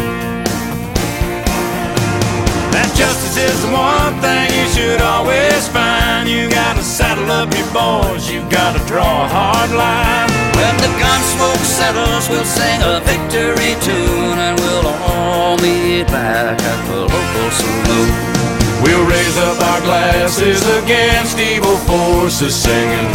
That 2.75 2.91
justice 2.97 3.37
is 3.37 3.57
the 3.63 3.71
one 3.71 4.15
thing 4.21 4.47
you 4.59 4.67
should 4.75 5.01
always 5.01 5.69
find. 5.69 6.29
You 6.29 6.49
gotta 6.51 6.83
saddle 6.83 7.31
up 7.31 7.55
your 7.55 7.71
boys. 7.71 8.29
You 8.29 8.41
gotta 8.51 8.81
draw 8.91 9.27
a 9.27 9.29
hard 9.29 9.71
line. 9.71 10.29
When 10.59 10.75
the 10.85 10.91
gun 11.03 11.21
smoke 11.35 11.65
settles, 11.79 12.29
we'll 12.29 12.51
sing 12.59 12.83
a 12.83 12.99
victory 13.11 13.77
tune, 13.87 14.39
and 14.47 14.59
we'll 14.59 14.89
all 15.09 15.57
meet 15.59 16.09
back 16.09 16.61
at 16.73 16.81
the 16.89 17.01
local 17.15 17.51
saloon. 17.61 18.36
We'll 18.83 19.07
raise 19.07 19.37
up 19.39 19.61
our 19.61 19.81
glasses 19.81 20.63
against 20.83 21.39
evil 21.39 21.77
forces, 21.79 22.55
singing 22.55 23.09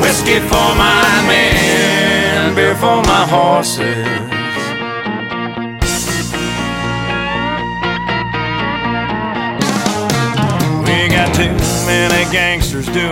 whiskey 0.00 0.40
for 0.40 0.74
my 0.74 1.24
men, 1.26 2.54
beer 2.54 2.74
for 2.74 3.02
my 3.02 3.26
horses. 3.26 4.06
We 10.86 11.08
got 11.08 11.34
too 11.34 11.54
many 11.86 12.30
gangsters 12.32 12.86
doing 12.86 13.10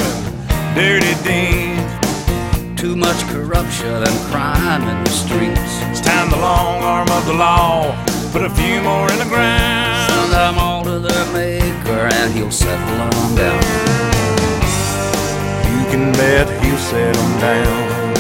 dirty 0.75 1.15
deeds. 1.23 2.81
Too 2.81 2.97
much 2.97 3.23
corruption 3.29 3.95
and 3.95 4.19
crime 4.31 4.83
in 4.83 5.05
the 5.05 5.11
streets. 5.11 5.81
It's 5.91 6.01
time 6.01 6.31
the 6.31 6.37
long 6.37 6.83
arm 6.83 7.09
of 7.11 7.27
the 7.27 7.35
law 7.35 7.95
put 8.33 8.43
a 8.43 8.51
few 8.51 8.83
more 8.83 9.11
in 9.13 9.19
the 9.19 9.25
ground. 9.27 9.92
He'll 12.43 12.51
settle 12.51 12.97
them 12.97 13.35
down. 13.37 13.63
You 15.71 15.83
can 15.91 16.13
bet 16.13 16.47
he'll 16.63 16.77
set 16.79 17.15
them 17.15 17.33
down. 17.41 18.15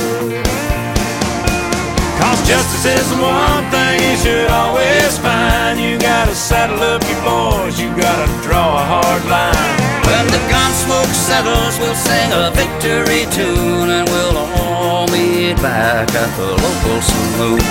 Cause 2.18 2.46
justice 2.46 2.84
is 2.84 3.10
the 3.10 3.20
one 3.20 3.64
thing 3.72 4.00
you 4.10 4.16
should 4.16 4.50
always 4.50 5.18
find. 5.18 5.80
You 5.80 5.98
gotta 5.98 6.34
saddle 6.36 6.80
up 6.80 7.02
your 7.02 7.20
boys, 7.22 7.80
you 7.80 7.88
gotta 7.96 8.28
draw 8.46 8.78
a 8.80 8.84
hard 8.84 9.24
line. 9.24 9.81
When 10.06 10.26
the 10.26 10.42
gun 10.50 10.70
smoke 10.74 11.14
settles, 11.14 11.78
we'll 11.78 11.94
sing 11.94 12.32
a 12.32 12.50
victory 12.50 13.26
tune, 13.30 13.90
and 13.90 14.08
we'll 14.08 14.36
all 14.36 15.06
meet 15.08 15.56
back 15.62 16.08
at 16.14 16.30
the 16.36 16.50
local 16.50 17.00
saloon. 17.00 17.62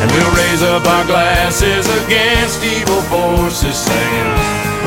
And 0.00 0.10
we'll 0.12 0.34
raise 0.36 0.62
up 0.62 0.84
our 0.86 1.04
glasses 1.06 1.88
against 2.04 2.62
evil 2.64 3.00
forces, 3.12 3.76
singing 3.76 4.32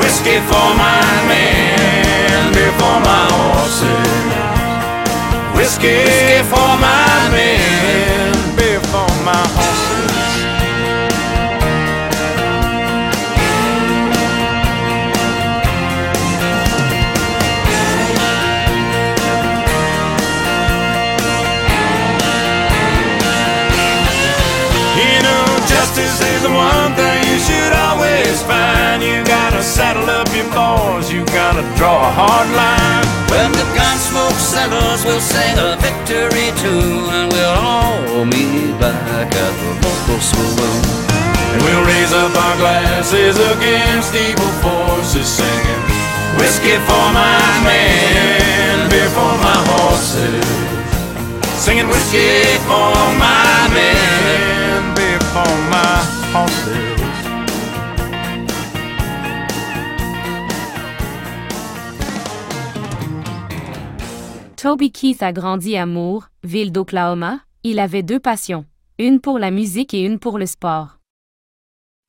whiskey 0.00 0.38
for 0.50 0.68
my 0.78 1.02
men, 1.26 2.52
beer 2.54 2.72
for 2.78 2.98
my 3.02 3.24
horses. 3.38 4.20
Whiskey 5.56 6.42
for 6.48 6.70
my 6.78 7.28
men, 7.34 8.56
beer 8.56 8.80
for 8.90 9.10
my 9.24 9.36
horses. 9.36 9.59
Find. 29.00 29.16
You 29.16 29.24
gotta 29.24 29.62
saddle 29.62 30.08
up 30.08 30.28
your 30.34 30.48
boys, 30.52 31.12
you 31.12 31.24
gotta 31.26 31.62
draw 31.76 32.08
a 32.08 32.12
hard 32.12 32.48
line. 32.52 33.06
When 33.30 33.52
the 33.52 33.64
gun 33.74 33.96
smoke 33.98 34.38
settles, 34.38 35.04
we'll 35.04 35.20
sing 35.20 35.58
a 35.58 35.76
victory 35.76 36.50
tune, 36.60 37.08
and 37.10 37.32
we'll 37.32 37.58
all 37.58 38.24
meet 38.24 38.78
back 38.80 39.32
at 39.32 39.52
the 39.60 39.72
local 39.86 40.20
saloon. 40.20 40.82
And 41.52 41.62
we'll 41.62 41.84
raise 41.86 42.12
up 42.12 42.34
our 42.34 42.56
glasses 42.56 43.36
against 43.38 44.14
evil 44.14 44.52
forces, 44.62 45.26
singing 45.26 45.82
whiskey 46.38 46.76
for 46.86 47.06
my 47.12 47.40
men, 47.64 48.90
beer 48.90 49.10
for 49.10 49.34
my 49.42 49.58
horses. 49.72 50.46
singing 51.58 51.88
whiskey 51.88 52.56
for 52.66 52.94
my 53.18 53.68
men, 53.74 54.94
beer 54.94 55.20
for 55.34 55.54
my 55.70 55.96
horses. 56.32 56.99
Toby 64.62 64.92
Keith 64.92 65.22
a 65.22 65.32
grandi 65.32 65.74
à 65.74 65.86
Moore, 65.86 66.28
ville 66.44 66.70
d'Oklahoma. 66.70 67.40
Il 67.62 67.78
avait 67.78 68.02
deux 68.02 68.20
passions, 68.20 68.66
une 68.98 69.18
pour 69.18 69.38
la 69.38 69.50
musique 69.50 69.94
et 69.94 70.04
une 70.04 70.18
pour 70.18 70.38
le 70.38 70.44
sport. 70.44 70.98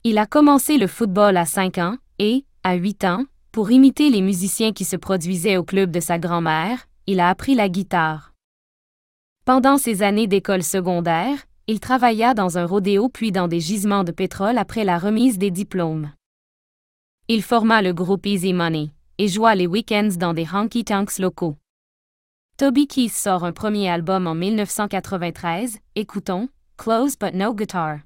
Il 0.03 0.17
a 0.17 0.25
commencé 0.25 0.77
le 0.77 0.87
football 0.87 1.37
à 1.37 1.45
5 1.45 1.77
ans 1.77 1.95
et, 2.19 2.43
à 2.65 2.73
8 2.73 3.05
ans, 3.05 3.23
pour 3.53 3.71
imiter 3.71 4.09
les 4.09 4.21
musiciens 4.21 4.73
qui 4.73 4.83
se 4.83 4.97
produisaient 4.97 5.55
au 5.55 5.63
club 5.63 5.91
de 5.91 6.01
sa 6.01 6.19
grand-mère, 6.19 6.89
il 7.07 7.21
a 7.21 7.29
appris 7.29 7.55
la 7.55 7.69
guitare. 7.69 8.33
Pendant 9.45 9.77
ses 9.77 10.03
années 10.03 10.27
d'école 10.27 10.63
secondaire, 10.63 11.37
il 11.67 11.79
travailla 11.79 12.33
dans 12.33 12.57
un 12.57 12.65
rodéo 12.65 13.07
puis 13.07 13.31
dans 13.31 13.47
des 13.47 13.61
gisements 13.61 14.03
de 14.03 14.11
pétrole 14.11 14.57
après 14.57 14.83
la 14.83 14.99
remise 14.99 15.37
des 15.37 15.51
diplômes. 15.51 16.11
Il 17.29 17.43
forma 17.43 17.81
le 17.81 17.93
groupe 17.93 18.25
Easy 18.25 18.51
Money 18.51 18.89
et 19.19 19.29
joua 19.29 19.55
les 19.55 19.67
week-ends 19.67 20.17
dans 20.19 20.33
des 20.33 20.47
honky-tonks 20.53 21.17
locaux. 21.17 21.55
Toby 22.61 22.85
Keith 22.85 23.15
sort 23.15 23.43
un 23.43 23.53
premier 23.53 23.89
album 23.89 24.27
en 24.27 24.35
1993, 24.35 25.79
écoutons 25.95 26.47
Close 26.77 27.15
but 27.19 27.33
No 27.33 27.55
Guitar. 27.55 28.03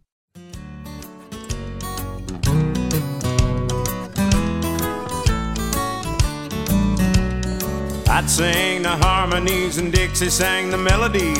I'd 8.08 8.30
sing 8.30 8.84
the 8.84 8.96
harmonies 9.02 9.78
and 9.78 9.92
Dixie 9.92 10.30
sang 10.30 10.72
the 10.72 10.78
melody. 10.78 11.34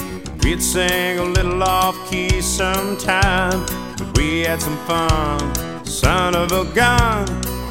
We'd 0.44 0.62
sing 0.62 1.18
a 1.18 1.24
little 1.24 1.64
off 1.64 1.96
key 2.12 2.42
sometime, 2.42 3.66
but 3.98 4.18
we 4.18 4.42
had 4.42 4.62
some 4.62 4.78
fun. 4.86 5.40
Son 5.86 6.36
of 6.36 6.52
a 6.52 6.66
gun, 6.76 7.26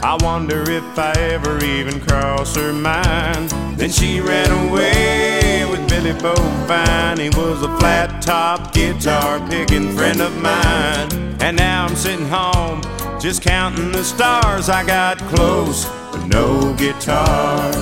I 0.05 0.19
wonder 0.21 0.71
if 0.71 0.99
I 0.99 1.13
ever 1.33 1.65
even 1.65 1.99
crossed 1.99 2.57
her 2.57 2.75
mind. 2.75 3.49
Then 3.79 3.89
she 3.89 4.21
ran 4.21 4.51
away 4.69 5.65
with 5.65 5.89
Billy 5.89 6.13
Bovine. 6.13 7.19
He 7.19 7.31
was 7.31 7.63
a 7.63 7.75
flat 7.79 8.21
top 8.21 8.75
guitar 8.75 9.41
picking 9.49 9.97
friend 9.97 10.21
of 10.21 10.37
mine. 10.43 11.09
And 11.41 11.57
now 11.57 11.87
I'm 11.87 11.97
sitting 11.97 12.29
home 12.29 12.83
just 13.19 13.41
counting 13.41 13.93
the 13.93 14.05
stars. 14.05 14.69
I 14.69 14.85
got 14.85 15.17
close, 15.35 15.87
but 16.13 16.27
no 16.27 16.75
guitar. 16.75 17.73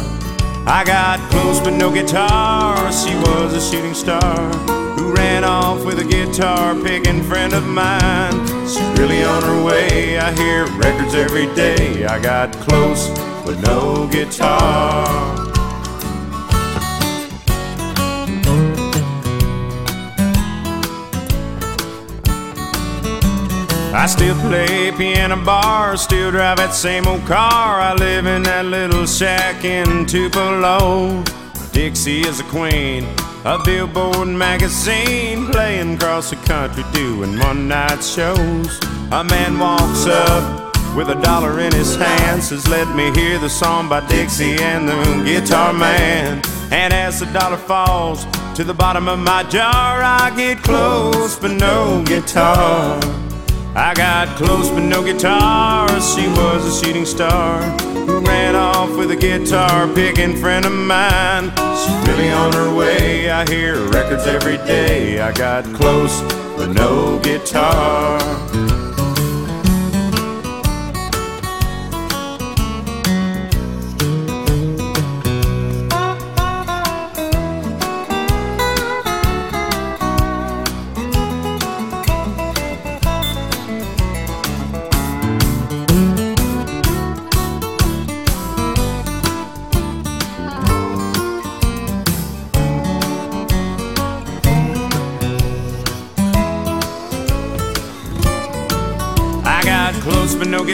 I 0.64 0.84
got 0.86 1.18
close 1.32 1.58
but 1.58 1.72
no 1.72 1.92
guitar. 1.92 2.76
She 2.92 3.16
was 3.16 3.52
a 3.52 3.60
shooting 3.60 3.94
star 3.94 4.52
who 4.96 5.12
ran 5.12 5.42
off 5.42 5.84
with 5.84 5.98
a 5.98 6.04
guitar 6.04 6.76
picking 6.84 7.24
friend 7.24 7.52
of 7.52 7.66
mine. 7.66 8.41
She's 8.72 8.98
really 8.98 9.22
on 9.22 9.42
her 9.42 9.62
way. 9.62 10.18
I 10.18 10.32
hear 10.32 10.64
records 10.78 11.14
every 11.14 11.46
day. 11.54 12.06
I 12.06 12.18
got 12.18 12.52
close 12.52 13.08
but 13.44 13.58
no 13.60 14.06
guitar. 14.06 15.04
I 23.94 24.06
still 24.06 24.34
play 24.40 24.90
piano 24.92 25.36
bar, 25.44 25.98
still 25.98 26.30
drive 26.30 26.56
that 26.56 26.72
same 26.72 27.06
old 27.06 27.26
car. 27.26 27.78
I 27.78 27.92
live 27.92 28.24
in 28.24 28.42
that 28.44 28.64
little 28.64 29.04
shack 29.04 29.66
in 29.66 30.06
Tupelo. 30.06 31.22
Dixie 31.72 32.22
is 32.22 32.40
a 32.40 32.44
queen, 32.44 33.04
a 33.44 33.58
billboard 33.64 34.28
magazine, 34.28 35.46
playing 35.48 35.94
across 35.94 36.30
the 36.30 36.36
country 36.36 36.84
doing 36.92 37.38
one 37.38 37.66
night 37.68 38.02
shows. 38.02 38.78
A 39.10 39.24
man 39.24 39.58
walks 39.58 40.06
up 40.06 40.96
with 40.96 41.08
a 41.08 41.20
dollar 41.22 41.60
in 41.60 41.72
his 41.72 41.96
hand, 41.96 42.42
says, 42.42 42.68
Let 42.68 42.94
me 42.94 43.10
hear 43.12 43.38
the 43.38 43.48
song 43.48 43.88
by 43.88 44.06
Dixie 44.06 44.54
and 44.62 44.88
the 44.88 45.22
guitar 45.24 45.72
man. 45.72 46.42
And 46.70 46.92
as 46.92 47.20
the 47.20 47.26
dollar 47.26 47.56
falls 47.56 48.24
to 48.54 48.64
the 48.64 48.74
bottom 48.74 49.08
of 49.08 49.18
my 49.18 49.42
jar, 49.44 50.02
I 50.02 50.32
get 50.36 50.62
close, 50.62 51.38
but 51.38 51.52
no 51.52 52.02
guitar. 52.06 53.00
I 53.74 53.94
got 53.94 54.36
close 54.36 54.68
but 54.70 54.80
no 54.80 55.02
guitar. 55.02 55.88
She 56.00 56.28
was 56.28 56.66
a 56.66 56.84
shooting 56.84 57.06
star 57.06 57.62
who 58.06 58.20
ran 58.20 58.54
off 58.54 58.94
with 58.96 59.10
a 59.10 59.16
guitar 59.16 59.88
picking 59.94 60.36
friend 60.36 60.66
of 60.66 60.72
mine. 60.72 61.50
She's 61.78 62.08
really 62.08 62.30
on 62.30 62.52
her 62.52 62.74
way. 62.74 63.30
I 63.30 63.48
hear 63.48 63.76
records 63.88 64.26
every 64.26 64.58
day. 64.58 65.20
I 65.20 65.32
got 65.32 65.64
close 65.74 66.20
but 66.56 66.72
no 66.74 67.18
guitar. 67.20 68.20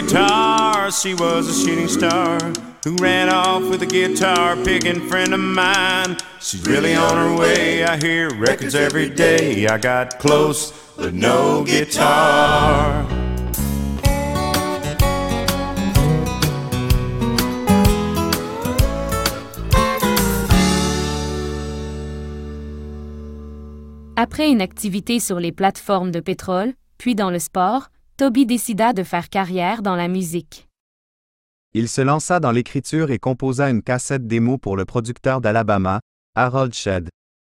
Guitar. 0.09 0.91
She 0.91 1.13
was 1.13 1.49
a 1.49 1.53
shooting 1.53 1.89
star 1.89 2.39
who 2.83 2.97
ran 2.97 3.29
off 3.29 3.63
with 3.69 3.83
a 3.83 3.87
guitar 3.87 4.57
picking 4.57 5.07
friend 5.07 5.35
of 5.35 5.41
mine. 5.41 6.17
She's 6.41 6.67
really 6.67 6.95
on 6.95 7.17
her 7.17 7.37
way. 7.37 7.85
I 7.85 7.99
hear 7.99 8.31
records 8.31 8.75
every 8.75 9.11
day. 9.11 9.67
I 9.67 9.77
got 9.77 10.19
close 10.19 10.73
but 10.97 11.13
no 11.13 11.63
guitar. 11.65 13.07
Après 24.17 24.51
une 24.51 24.63
activité 24.63 25.21
sur 25.21 25.39
les 25.39 25.53
plateformes 25.53 26.11
de 26.11 26.19
pétrole, 26.19 26.73
puis 26.97 27.15
dans 27.15 27.31
le 27.31 27.39
sport, 27.39 27.89
Toby 28.19 28.47
décida 28.47 28.93
de 28.95 29.05
faire 29.05 29.29
carrière 29.29 29.81
dans 29.81 29.95
la 29.95 30.09
musique. 30.09 30.67
Il 31.73 31.89
se 31.89 32.01
lança 32.01 32.41
dans 32.41 32.51
l'écriture 32.51 33.13
et 33.13 33.21
composa 33.21 33.71
une 33.71 33.81
cassette 33.81 34.27
démo 34.27 34.59
pour 34.59 34.77
le 34.77 34.85
producteur 34.85 35.41
d'Alabama, 35.41 36.01
Harold 36.35 36.75
Shedd. 36.75 37.11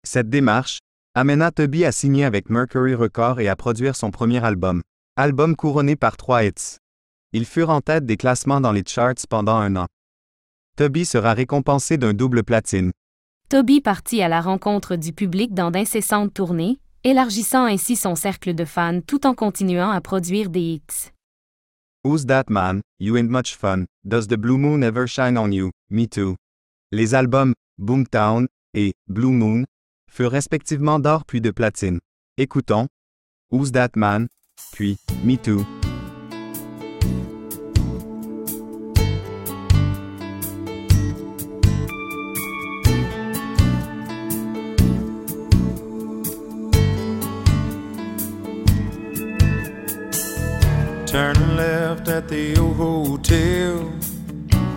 Cette 0.04 0.30
démarche 0.30 0.78
amena 1.16 1.50
Toby 1.50 1.84
à 1.84 1.90
signer 1.90 2.24
avec 2.24 2.48
Mercury 2.48 2.94
Records 2.94 3.40
et 3.40 3.48
à 3.48 3.56
produire 3.56 3.96
son 3.96 4.12
premier 4.12 4.44
album, 4.44 4.82
album 5.16 5.56
couronné 5.56 5.96
par 5.96 6.16
trois 6.16 6.44
hits. 6.44 6.76
Ils 7.32 7.44
furent 7.44 7.70
en 7.70 7.80
tête 7.80 8.06
des 8.06 8.16
classements 8.16 8.60
dans 8.60 8.70
les 8.70 8.84
charts 8.86 9.26
pendant 9.28 9.56
un 9.56 9.74
an. 9.74 9.86
Toby 10.76 11.04
sera 11.04 11.34
récompensé 11.34 11.96
d'un 11.96 12.14
double 12.14 12.44
platine. 12.44 12.92
Toby 13.48 13.80
partit 13.80 14.22
à 14.22 14.28
la 14.28 14.40
rencontre 14.40 14.94
du 14.94 15.12
public 15.12 15.54
dans 15.54 15.72
d'incessantes 15.72 16.32
tournées, 16.32 16.78
élargissant 17.04 17.64
ainsi 17.64 17.96
son 17.96 18.14
cercle 18.14 18.54
de 18.54 18.64
fans 18.64 19.00
tout 19.00 19.26
en 19.26 19.34
continuant 19.34 19.90
à 19.90 20.00
produire 20.00 20.50
des 20.50 20.60
hits. 20.60 21.10
Who's 22.04 22.26
That 22.26 22.44
Man, 22.48 22.80
You 22.98 23.16
Ain't 23.16 23.30
Much 23.30 23.56
Fun, 23.56 23.84
Does 24.04 24.26
the 24.26 24.36
Blue 24.36 24.58
Moon 24.58 24.82
Ever 24.82 25.06
Shine 25.06 25.38
on 25.38 25.52
You, 25.52 25.70
Me 25.90 26.06
Too. 26.06 26.36
Les 26.90 27.14
albums 27.14 27.54
Boomtown 27.78 28.48
et 28.74 28.92
Blue 29.08 29.30
Moon 29.30 29.64
furent 30.10 30.32
respectivement 30.32 30.98
d'or 30.98 31.24
puis 31.24 31.40
de 31.40 31.50
platine. 31.50 32.00
Écoutons 32.38 32.88
Who's 33.50 33.72
That 33.72 33.90
Man, 33.96 34.28
puis 34.72 34.98
Me 35.24 35.36
Too. 35.36 35.64
Turn 51.12 51.56
left 51.56 52.08
at 52.08 52.26
the 52.26 52.56
old 52.56 52.76
hotel. 52.76 53.92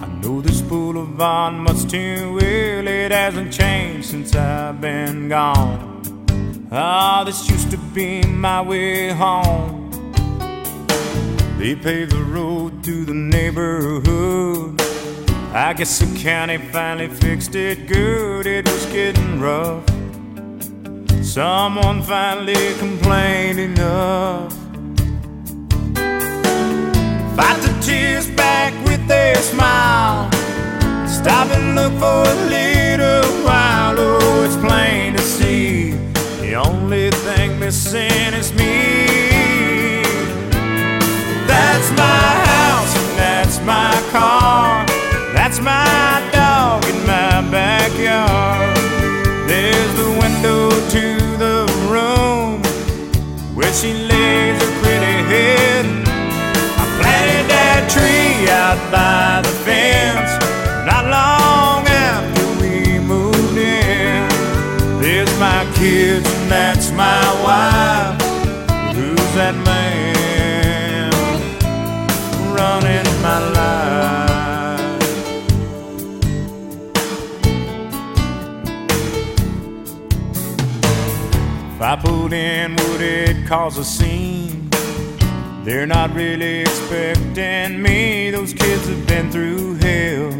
I 0.04 0.08
know 0.22 0.42
this 0.42 0.60
boulevard 0.60 1.54
much 1.54 1.90
too 1.90 2.34
well. 2.34 2.88
It 2.90 3.12
hasn't 3.12 3.54
changed 3.54 4.10
since 4.10 4.36
I've 4.36 4.82
been 4.82 5.30
gone. 5.30 6.68
Ah, 6.74 7.24
this 7.24 7.50
used 7.50 7.72
to 7.72 7.78
be 7.78 8.22
my 8.24 8.62
way 8.62 9.12
home. 9.12 9.90
They 11.58 11.74
paved 11.74 12.12
the 12.12 12.26
road 12.26 12.84
through 12.84 13.06
the 13.06 13.14
neighborhood. 13.14 14.82
I 15.54 15.72
guess 15.72 16.00
the 16.00 16.20
county 16.20 16.58
finally 16.58 17.08
fixed 17.08 17.56
it 17.56 17.88
good. 17.88 18.46
It 18.46 18.68
was 18.70 18.86
getting 18.88 19.40
rough. 19.40 19.86
Someone 21.24 22.04
finally 22.04 22.74
complained 22.74 23.60
enough. 23.60 24.65
Tears 27.86 28.28
back 28.32 28.74
with 28.88 29.12
a 29.12 29.36
smile. 29.44 30.32
Stop 31.08 31.52
and 31.52 31.76
look 31.76 31.94
for 32.00 32.24
a 32.28 32.36
little 32.50 33.46
while. 33.46 33.94
Oh, 34.00 34.44
it's 34.44 34.56
plain 34.58 35.14
to 35.14 35.22
see. 35.22 35.92
The 36.42 36.56
only 36.56 37.12
thing 37.12 37.60
missing 37.60 38.34
is 38.34 38.52
me. 38.54 40.02
That's 41.46 41.92
my 41.92 42.26
house 42.50 42.98
and 42.98 43.20
that's 43.20 43.60
my 43.62 43.94
car. 44.10 44.84
That's 45.36 45.60
my 45.60 46.28
dog 46.34 46.84
in 46.86 46.98
my 47.06 47.48
backyard. 47.52 48.76
There's 49.48 49.94
the 50.02 50.10
window 50.24 50.72
to 50.90 51.38
the 51.38 51.58
room 51.92 52.64
where 53.54 53.72
she 53.74 53.94
lays 53.94 54.55
tree 57.90 58.50
out 58.50 58.80
by 58.92 59.42
the 59.42 59.54
fence 59.66 60.32
not 60.86 61.06
long 61.06 61.86
after 61.88 62.46
we 62.62 63.00
moved 63.00 63.58
in. 63.58 64.28
There's 65.02 65.40
my 65.40 65.66
kids 65.76 66.28
and 66.28 66.52
that's 66.52 66.92
my 66.92 67.24
wife. 67.44 68.22
Who's 68.96 69.34
that 69.36 69.56
man 69.66 71.12
running 72.56 73.08
my 73.22 73.40
life? 73.60 73.96
If 81.76 81.82
I 81.82 81.96
put 81.98 82.34
in, 82.34 82.76
would 82.76 83.02
it 83.02 83.46
cause 83.48 83.78
a 83.78 83.84
scene? 83.84 84.65
They're 85.66 85.88
not 85.88 86.14
really 86.14 86.60
expecting 86.62 87.82
me. 87.82 88.30
Those 88.30 88.54
kids 88.54 88.88
have 88.88 89.08
been 89.08 89.32
through 89.32 89.74
hell. 89.78 90.32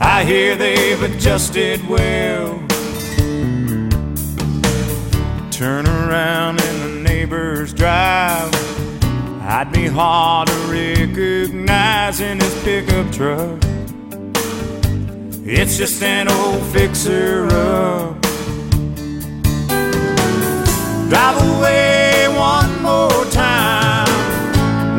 I 0.00 0.24
hear 0.24 0.56
they've 0.56 1.02
adjusted 1.02 1.86
well. 1.86 2.58
Turn 5.50 5.86
around 5.86 6.62
in 6.62 6.80
the 6.80 7.02
neighbor's 7.06 7.74
drive. 7.74 8.50
I'd 9.42 9.70
be 9.70 9.88
hard 9.88 10.48
to 10.48 10.54
recognize 10.70 12.22
in 12.22 12.40
his 12.40 12.54
pickup 12.64 13.12
truck. 13.12 13.58
It's 15.44 15.76
just 15.76 16.02
an 16.02 16.28
old 16.28 16.62
fixer 16.72 17.46
up. 17.48 18.22
Drive 21.10 21.36
away 21.58 22.28
one 22.34 22.80
more 22.80 23.26
time. 23.26 23.61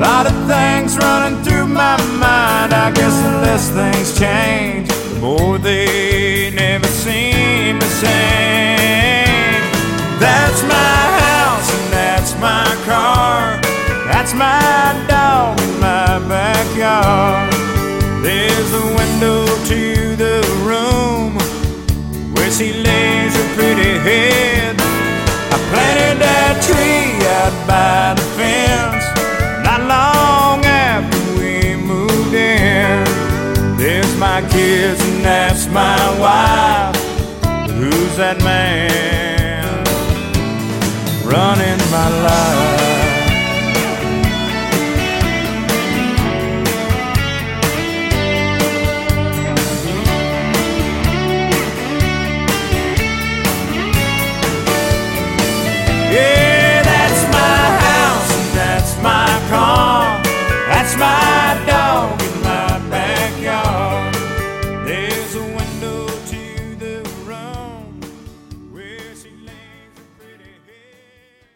Lot 0.04 0.26
of 0.26 0.36
things 0.48 0.98
running 0.98 1.42
through 1.46 1.66
my 1.68 1.96
mind. 2.20 2.74
I 2.74 2.92
guess 2.92 3.16
the 3.24 3.32
less 3.46 3.70
things 3.70 4.20
change, 4.20 4.90
the 4.90 5.20
more 5.22 5.58
they 5.58 6.52
never 6.52 6.88
seem 6.88 7.80
the 7.80 7.92
same. 8.04 9.64
That's 10.20 10.62
my 10.64 11.00
house 11.24 11.70
and 11.78 11.94
that's 11.94 12.34
my 12.48 12.68
car. 12.84 13.62
That's 14.12 14.34
my 14.34 14.92
dog 15.08 15.62
in 15.62 15.80
my 15.80 16.20
backyard. 16.28 17.54
There's 18.22 18.72
a 18.74 18.86
window 19.00 19.46
to 19.72 20.16
the 20.24 20.44
room 20.68 21.32
where 22.36 22.52
she 22.52 22.74
lays 22.74 23.34
her 23.40 23.50
pretty 23.56 23.94
head. 24.08 24.76
I 25.56 25.58
planted 25.72 26.18
that 26.28 26.56
tree 26.68 27.24
out 27.40 27.56
by 27.66 28.16
the 28.20 28.28
fence 28.36 29.03
my 34.24 34.40
kids 34.50 35.02
and 35.02 35.26
that's 35.26 35.68
my 35.68 36.00
wife. 36.18 36.96
Who's 37.72 38.16
that 38.16 38.38
man 38.42 39.84
running 41.26 41.82
my 41.92 42.10
life? 42.30 42.93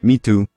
Me 0.08 0.18
too. 0.18 0.48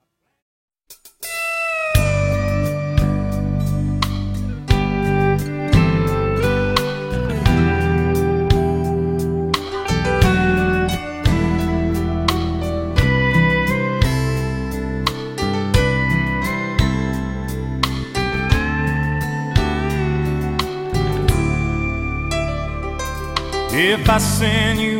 If 23.73 24.09
I 24.09 24.17
send 24.17 24.79
you 24.79 24.90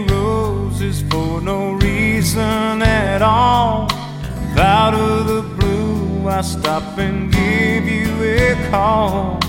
stop 6.62 7.00
and 7.00 7.32
give 7.32 7.86
you 7.88 8.12
a 8.21 8.69
call. 8.69 9.39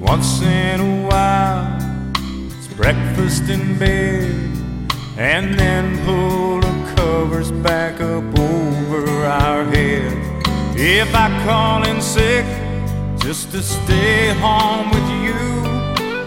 Once 0.00 0.42
in 0.42 0.80
a 0.80 1.06
while, 1.08 1.78
it's 2.50 2.66
breakfast 2.74 3.48
in 3.48 3.78
bed, 3.78 4.24
and 5.16 5.56
then 5.56 5.84
pull 6.04 6.60
the 6.60 6.94
covers 6.96 7.52
back 7.52 8.00
up 8.00 8.26
over 8.36 9.24
our 9.24 9.62
head. 9.66 10.12
If 10.76 11.14
I 11.14 11.28
call 11.46 11.86
in 11.86 12.02
sick 12.02 12.46
just 13.20 13.52
to 13.52 13.62
stay 13.62 14.34
home 14.44 14.90
with 14.90 15.08
you, 15.26 15.40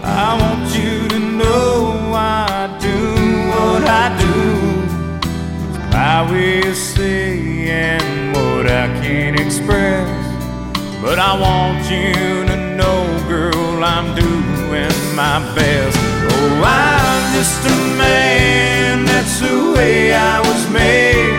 I 0.02 0.28
want 0.42 0.66
you 0.74 1.08
to 1.08 1.18
know 1.18 2.10
I 2.14 2.74
do 2.80 3.00
what 3.52 3.82
I 4.02 4.06
do. 4.26 4.38
It's 5.68 5.94
my 5.94 6.32
way 6.32 6.70
of 6.70 6.76
saying 6.76 8.32
what 8.32 8.66
I 8.66 8.86
can't 9.02 9.38
express. 9.38 10.21
But 11.02 11.18
I 11.18 11.36
want 11.36 11.82
you 11.90 12.46
to 12.46 12.76
know, 12.76 13.02
girl, 13.26 13.82
I'm 13.82 14.14
doing 14.14 14.94
my 15.16 15.42
best. 15.52 15.98
Oh, 15.98 16.62
I'm 16.62 17.34
just 17.34 17.66
a 17.66 17.76
man, 17.98 19.04
that's 19.04 19.40
the 19.40 19.72
way 19.74 20.14
I 20.14 20.38
was 20.38 20.70
made. 20.70 21.34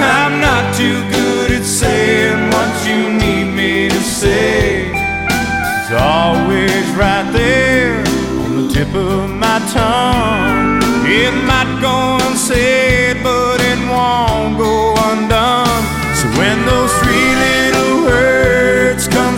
I'm 0.00 0.40
not 0.40 0.74
too 0.74 0.98
good 1.10 1.50
at 1.52 1.64
saying 1.64 2.48
what 2.48 2.72
you 2.88 3.12
need 3.12 3.52
me 3.52 3.90
to 3.90 4.00
say. 4.00 4.88
It's 4.88 5.92
always 5.92 6.86
right 6.96 7.30
there 7.34 7.98
on 8.46 8.66
the 8.66 8.72
tip 8.72 8.94
of 8.94 9.28
my 9.28 9.58
tongue. 9.76 10.80
It 11.04 11.34
might 11.44 11.80
go 11.82 12.16
unsaid, 12.26 13.22
but 13.22 13.60
it 13.60 13.78
won't 13.90 14.56
go 14.56 14.95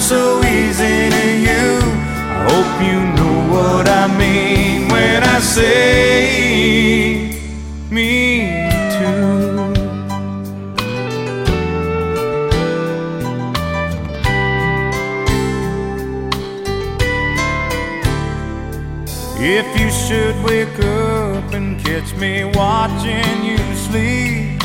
so 0.08 0.40
easy 0.42 1.10
to 1.10 1.26
you, 1.48 1.66
I 2.32 2.48
hope 2.48 2.74
you 2.88 2.98
know 3.18 3.36
what 3.54 3.86
I 3.86 4.06
mean 4.16 4.88
when 4.88 5.22
I 5.22 5.38
say 5.38 7.30
me 7.90 8.10
too. 8.94 9.28
If 19.40 19.66
you 19.78 19.90
should 19.90 20.36
wake 20.42 20.78
up 20.78 21.52
and 21.52 21.78
catch 21.84 22.14
me 22.16 22.46
watching 22.54 23.44
you 23.44 23.58
sleep, 23.86 24.64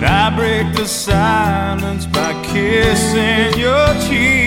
I 0.00 0.32
break 0.36 0.76
the 0.76 0.86
silence 0.86 2.06
by 2.06 2.32
kissing 2.44 3.58
your 3.58 3.88
cheek. 4.06 4.45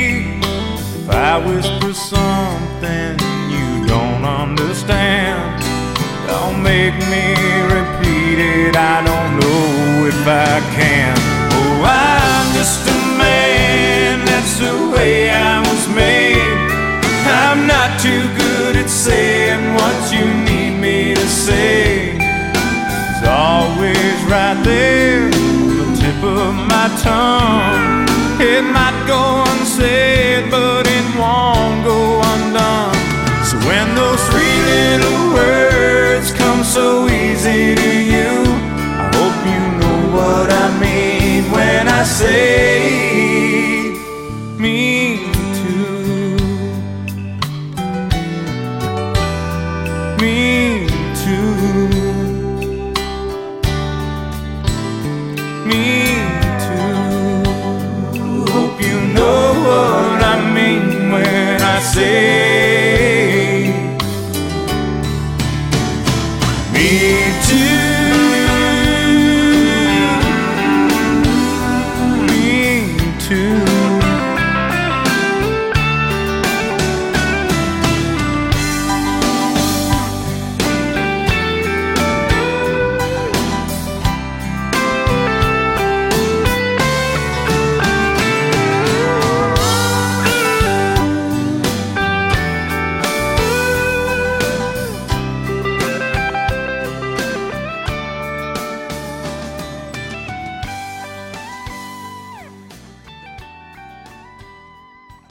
If 1.09 1.15
I 1.15 1.39
whisper 1.43 1.91
something 1.91 3.17
you 3.49 3.87
don't 3.87 4.23
understand, 4.23 5.57
don't 6.27 6.61
make 6.61 6.93
me 7.09 7.33
repeat 7.65 8.37
it. 8.37 8.75
I 8.75 9.01
don't 9.01 9.39
know 9.41 10.05
if 10.05 10.21
I 10.27 10.61
can. 10.77 11.17
Oh, 11.49 11.81
I'm 11.81 12.53
just 12.53 12.87
a 12.87 12.93
man, 13.17 14.23
that's 14.23 14.59
the 14.59 14.93
way 14.93 15.31
I 15.31 15.57
was 15.61 15.87
made. 15.95 16.69
I'm 17.25 17.65
not 17.65 17.99
too 17.99 18.29
good 18.37 18.75
at 18.75 18.87
saying 18.87 19.73
what 19.73 20.13
you 20.13 20.25
need 20.45 20.77
me 20.77 21.15
to 21.15 21.27
say. 21.27 22.17
It's 22.21 23.25
always 23.25 24.17
right 24.29 24.61
there 24.63 25.25
on 25.25 25.73
the 25.73 25.97
tip 25.97 26.21
of 26.21 26.53
my 26.69 26.87
tongue. 27.01 28.05
It 28.39 28.61
might 28.61 29.05
go 29.07 29.48
unsaid, 29.79 30.51
but 30.51 30.85
it 30.87 31.05
won't 31.17 31.83
go 31.83 32.21
undone. 32.21 32.95
So 33.45 33.57
when 33.67 33.95
those 33.95 34.21
three 34.29 34.57
little 34.73 35.33
words 35.33 36.31
come 36.33 36.63
so 36.63 37.07
easy 37.07 37.75
to 37.75 37.91
you, 38.13 38.43
I 38.99 39.09
hope 39.15 39.37
you 39.51 39.61
know 39.79 40.17
what 40.17 40.51
I 40.51 40.79
mean 40.79 41.51
when 41.51 41.87
I 41.87 42.03
say 42.03 43.18
say 61.99 62.38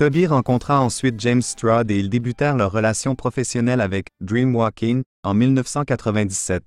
Toby 0.09 0.27
rencontra 0.27 0.81
ensuite 0.81 1.21
James 1.21 1.43
Stroud 1.43 1.91
et 1.91 1.99
ils 1.99 2.09
débutèrent 2.09 2.57
leur 2.57 2.73
relation 2.73 3.15
professionnelle 3.15 3.83
avec 3.83 4.07
Dreamwalking 4.23 5.03
en 5.23 5.35
1997. 5.35 6.63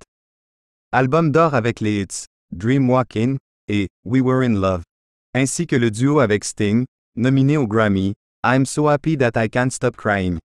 Album 0.92 1.32
d'or 1.32 1.52
avec 1.54 1.80
les 1.80 2.02
hits 2.02 2.26
Dreamwalking 2.52 3.38
et 3.66 3.88
We 4.04 4.22
Were 4.22 4.44
in 4.44 4.60
Love, 4.60 4.82
ainsi 5.34 5.66
que 5.66 5.74
le 5.74 5.90
duo 5.90 6.20
avec 6.20 6.44
Sting, 6.44 6.84
nominé 7.16 7.56
au 7.56 7.66
Grammy 7.66 8.14
I'm 8.46 8.64
So 8.64 8.86
Happy 8.86 9.18
That 9.18 9.32
I 9.34 9.48
Can't 9.48 9.72
Stop 9.72 9.96
Crying. 9.96 10.38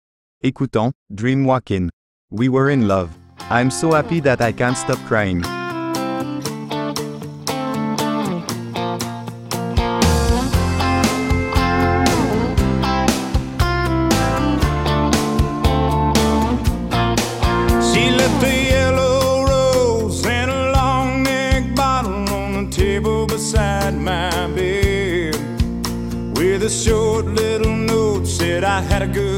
Écoutons 0.44 0.92
Dreamwalking. 1.12 1.90
We 2.32 2.50
Were 2.50 2.74
in 2.74 2.88
Love. 2.88 3.12
I'm 3.52 3.70
So 3.70 3.94
Happy 3.94 4.20
That 4.22 4.42
I 4.42 4.52
Can't 4.52 4.76
Stop 4.76 4.98
Crying. 5.08 5.44
I 28.78 28.82
had 28.82 29.02
a 29.02 29.08
good 29.08 29.37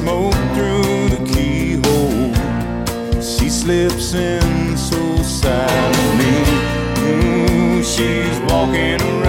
smoke 0.00 0.32
through 0.54 1.08
the 1.10 1.22
keyhole, 1.30 2.32
she 3.20 3.50
slips 3.50 4.14
in 4.14 4.76
so 4.76 5.22
silently. 5.22 6.40
Ooh, 7.04 7.82
she's 7.82 8.38
walking 8.50 9.00
around 9.02 9.19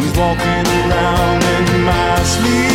She's 0.00 0.16
walking 0.16 0.46
around 0.46 1.42
in 1.42 1.82
my 1.82 2.22
sleep. 2.22 2.68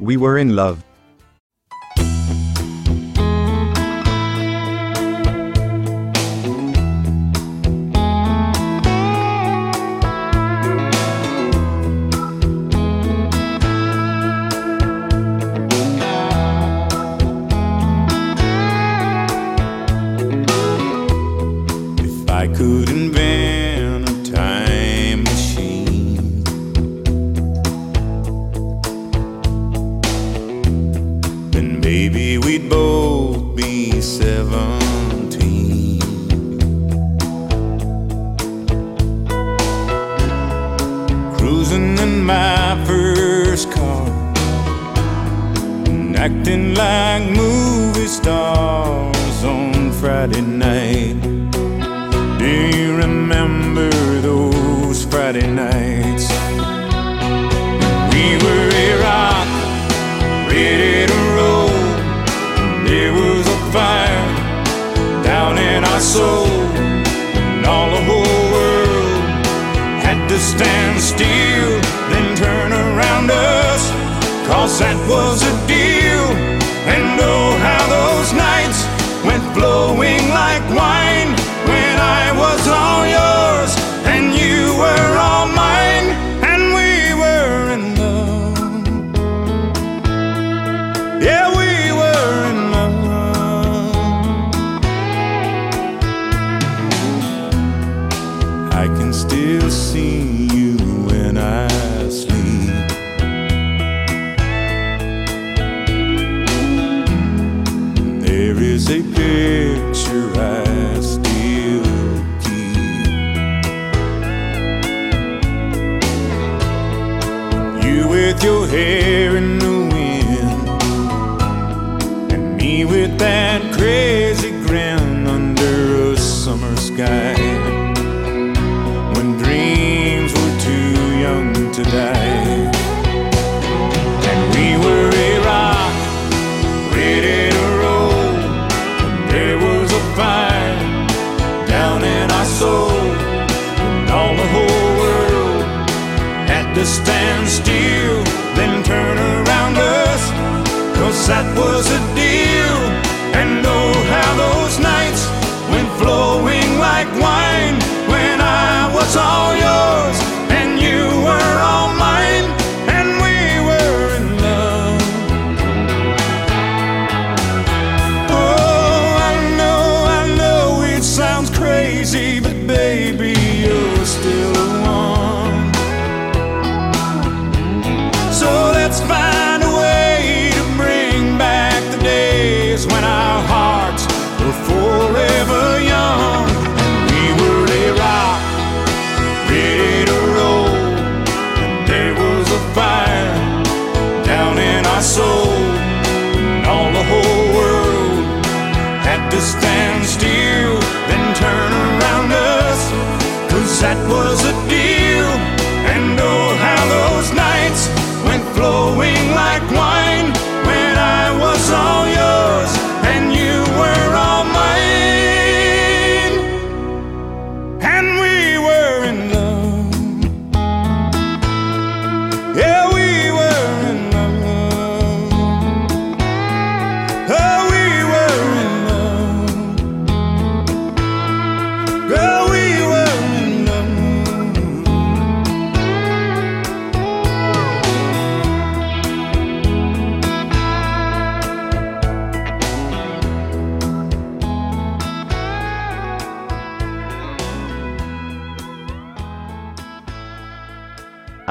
We 0.00 0.16
were 0.16 0.36
in 0.36 0.56
love 0.56 0.82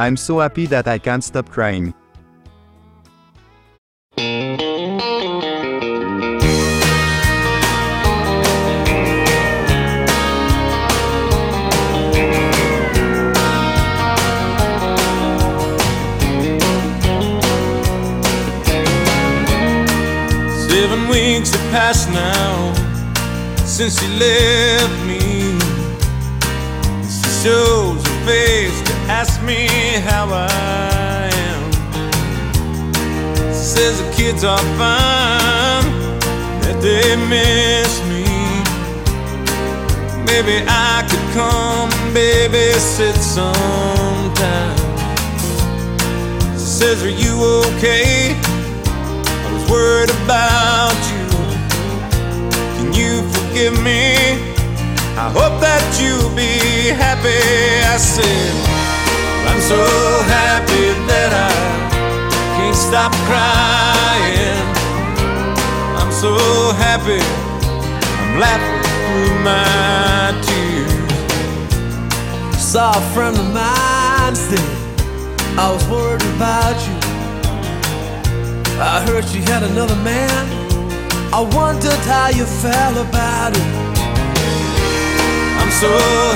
I'm 0.08 0.16
so 0.16 0.40
happy 0.40 0.68
that 0.68 0.88
I 0.88 1.00
can't 1.00 1.22
stop 1.22 1.50
crying. 1.50 1.94
Seven 20.70 21.10
weeks 21.10 21.52
have 21.52 21.72
passed 21.72 22.10
now 22.12 22.74
since 23.66 24.02
you 24.02 24.10
left. 24.18 24.47
Kids 34.38 34.62
fine, 34.78 36.20
that 36.62 36.78
they 36.82 37.16
miss 37.16 38.02
me. 38.06 38.24
Maybe 40.26 40.64
I 40.68 41.02
could 41.10 41.26
come 41.34 41.90
babysit 42.14 43.18
sometime. 43.18 44.78
Says, 46.56 47.04
Are 47.04 47.10
you 47.10 47.34
okay? 47.66 48.36
I 49.44 49.54
was 49.54 49.72
worried 49.72 50.12
about 50.24 50.98
you. 51.10 51.26
Can 52.78 52.94
you 52.94 53.24
forgive 53.34 53.74
me? 53.82 54.14
I 55.18 55.32
hope 55.34 55.60
that 55.62 55.84
you'll 56.00 56.36
be 56.36 56.94
happy. 56.94 57.42
I 57.90 57.98
said, 57.98 58.54
I'm 59.50 59.62
so 59.62 59.82
happy 60.30 60.94
that 61.10 61.32
I 61.34 62.58
can't 62.58 62.76
stop 62.76 63.12
crying. 63.26 63.57
I'm 67.16 68.38
laughing 68.38 68.84
through 68.84 69.40
my 69.40 70.36
tears. 70.44 70.92
Saw 72.62 72.92
a 72.92 73.02
friend 73.14 73.38
of 73.38 73.46
mine 73.54 74.36
said, 74.36 74.60
I 75.58 75.72
was 75.72 75.88
worried 75.88 76.22
about 76.36 76.76
you. 76.86 76.96
I 78.80 79.02
heard 79.08 79.24
she 79.24 79.40
had 79.40 79.64
another 79.64 79.96
man. 80.04 80.46
I 81.34 81.40
wondered 81.56 82.04
how 82.12 82.28
you 82.28 82.46
felt 82.46 82.98
about 82.98 83.56
it. 83.56 83.68
I'm 85.60 85.72
so 85.72 85.94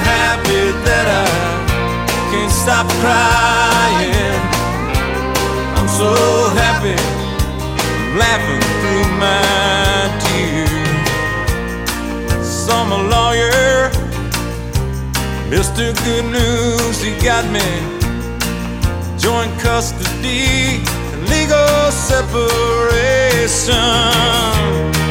happy 0.07 0.71
that 0.87 1.05
I 1.21 1.27
can't 2.31 2.51
stop 2.51 2.87
crying. 3.03 4.39
I'm 5.75 5.89
so 5.89 6.15
happy, 6.55 6.95
laughing 8.17 8.61
through 8.81 9.07
my 9.19 10.09
tears. 10.19 10.69
Some 12.45 12.89
lawyer, 13.09 13.89
Mr. 15.49 15.93
Good 16.03 16.25
News, 16.25 17.01
he 17.01 17.11
got 17.23 17.45
me 17.51 17.61
joint 19.17 19.57
custody 19.59 20.81
and 21.13 21.29
legal 21.29 21.91
separation. 21.91 23.75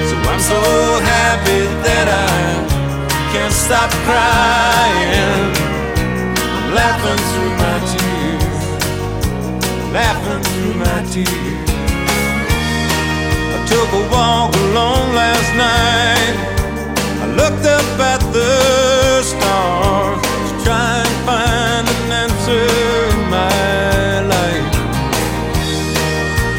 So 0.09 0.15
I'm 0.29 0.41
so 0.41 0.61
happy 1.01 1.63
that 1.87 2.07
I 2.09 2.39
can't 3.33 3.53
stop 3.53 3.91
crying. 4.05 5.55
I'm 6.55 6.75
laughing 6.75 7.21
through 7.31 7.55
my 7.65 7.79
tears, 7.93 8.55
laughing 9.93 10.43
through 10.43 10.75
my 10.75 11.01
tears. 11.11 11.50
Took 13.71 13.93
a 13.93 14.03
walk 14.11 14.53
alone 14.67 15.15
last 15.15 15.51
night. 15.55 16.35
I 17.23 17.27
looked 17.39 17.65
up 17.65 17.87
at 18.13 18.21
the 18.35 19.23
stars 19.23 20.21
to 20.49 20.55
try 20.65 20.91
and 21.07 21.17
find 21.29 21.87
an 21.87 22.03
answer 22.25 22.67
in 23.15 23.21
my 23.31 24.27
life. 24.35 24.75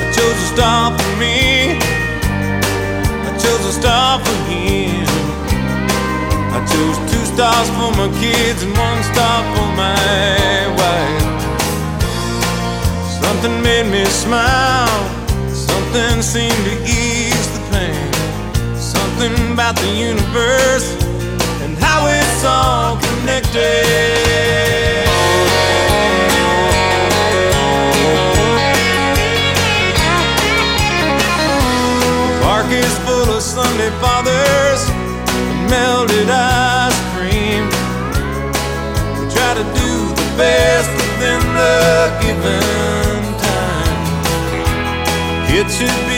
I 0.03 0.05
chose 0.16 0.39
a 0.39 0.49
star 0.55 0.84
for 0.97 1.12
me. 1.20 1.76
I 3.28 3.32
chose 3.43 3.64
a 3.66 3.74
star 3.82 4.12
for 4.24 4.38
him. 4.49 5.03
I 6.55 6.59
chose 6.72 6.97
two 7.12 7.26
stars 7.34 7.68
for 7.76 7.91
my 7.99 8.07
kids 8.24 8.64
and 8.64 8.72
one 8.88 9.03
star 9.12 9.38
for 9.51 9.68
my 9.84 10.55
wife. 10.80 11.28
Something 13.20 13.62
made 13.62 13.88
me 13.91 14.05
smile. 14.05 14.99
Something 15.51 16.22
seemed 16.22 16.64
to 16.70 16.76
ease. 16.86 17.01
Something 19.22 19.53
about 19.53 19.76
the 19.76 19.88
universe 19.88 20.97
and 21.61 21.78
how 21.78 22.07
it's 22.07 22.43
all 22.43 22.97
connected. 22.97 23.53
The 32.26 32.41
park 32.41 32.65
is 32.72 32.97
full 33.05 33.30
of 33.38 33.43
Sunday 33.43 33.91
fathers 34.01 34.89
and 34.89 35.69
melted 35.69 36.28
ice 36.28 36.97
cream. 37.13 37.69
We 39.22 39.30
try 39.30 39.53
to 39.53 39.65
do 39.78 39.91
the 40.17 40.34
best 40.36 40.89
within 40.97 41.41
the 41.61 42.09
given 42.24 43.38
time. 43.38 44.01
Kid 45.45 45.69
should 45.69 46.11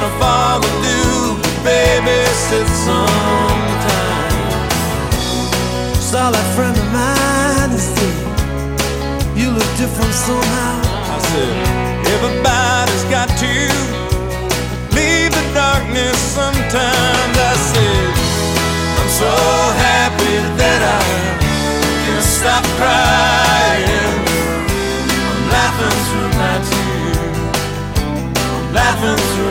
Can 0.00 0.08
a 0.08 0.18
father 0.18 0.72
do 0.80 1.36
babysit 1.60 2.68
sometime? 2.88 4.32
Saw 6.00 6.30
that 6.30 6.46
friend 6.56 6.72
of 6.72 6.88
mine 6.88 7.68
and 7.68 7.84
said, 7.92 8.16
You 9.36 9.50
look 9.52 9.70
different 9.76 10.14
somehow. 10.16 10.80
I 11.04 11.18
said, 11.28 11.52
everybody's 12.16 13.04
got 13.12 13.28
to 13.44 13.52
leave 14.96 15.32
the 15.36 15.44
darkness 15.52 16.16
sometimes. 16.32 17.36
I 17.36 17.54
said, 17.68 18.08
I'm 18.96 19.10
so 19.20 19.34
happy 19.84 20.36
that 20.64 20.80
I 20.80 21.04
can 22.08 22.22
stop 22.24 22.64
crying. 22.80 24.16
I'm 25.28 25.44
laughing 25.52 25.96
through 26.08 26.32
my 26.40 26.56
tears. 26.72 27.36
I'm 28.48 28.72
laughing 28.72 29.20
through. 29.36 29.49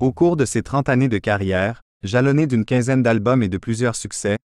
Au 0.00 0.12
cours 0.12 0.36
de 0.36 0.46
ses 0.46 0.62
30 0.62 0.88
années 0.88 1.08
de 1.08 1.18
carrière, 1.18 1.82
jalonné 2.02 2.46
d'une 2.46 2.64
quinzaine 2.64 3.02
d'albums 3.02 3.42
et 3.42 3.48
de 3.48 3.58
plusieurs 3.58 3.96
succès, 3.96 4.38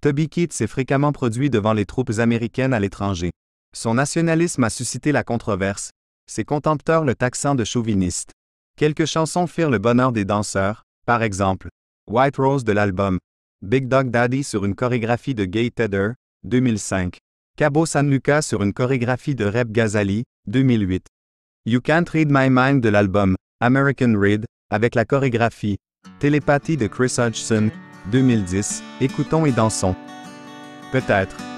Toby 0.00 0.30
Keith 0.30 0.54
s'est 0.54 0.66
fréquemment 0.66 1.12
produit 1.12 1.50
devant 1.50 1.74
les 1.74 1.84
troupes 1.84 2.18
américaines 2.18 2.72
à 2.72 2.80
l'étranger. 2.80 3.30
Son 3.74 3.94
nationalisme 3.94 4.62
a 4.62 4.70
suscité 4.70 5.10
la 5.10 5.24
controverse, 5.24 5.90
ses 6.30 6.44
contempteurs 6.44 7.04
le 7.04 7.16
taxant 7.16 7.56
de 7.56 7.64
chauviniste. 7.64 8.30
Quelques 8.78 9.04
chansons 9.04 9.48
firent 9.48 9.70
le 9.70 9.78
bonheur 9.78 10.12
des 10.12 10.24
danseurs, 10.24 10.84
par 11.06 11.24
exemple, 11.24 11.68
White 12.08 12.36
Rose 12.36 12.64
de 12.64 12.72
l'album, 12.72 13.18
Big 13.62 13.88
Dog 13.88 14.10
Daddy 14.10 14.44
sur 14.44 14.64
une 14.64 14.76
chorégraphie 14.76 15.34
de 15.34 15.44
Gay 15.44 15.70
Tedder, 15.70 16.12
2005, 16.44 17.18
Cabo 17.56 17.84
San 17.84 18.08
Lucas 18.08 18.42
sur 18.42 18.62
une 18.62 18.72
chorégraphie 18.72 19.34
de 19.34 19.44
Reb 19.44 19.72
Ghazali, 19.72 20.22
2008. 20.46 21.06
You 21.66 21.80
Can't 21.80 22.08
Read 22.10 22.28
My 22.30 22.48
Mind 22.50 22.80
de 22.80 22.88
l'album, 22.90 23.34
American 23.60 24.14
Read, 24.16 24.44
avec 24.70 24.94
la 24.94 25.04
chorégraphie, 25.04 25.78
Télépathie 26.20 26.76
de 26.76 26.86
Chris 26.86 27.16
Hodgson, 27.18 27.70
2010, 28.12 28.82
écoutons 29.00 29.46
et 29.46 29.52
dansons. 29.52 29.96
Peut-être. 30.92 31.53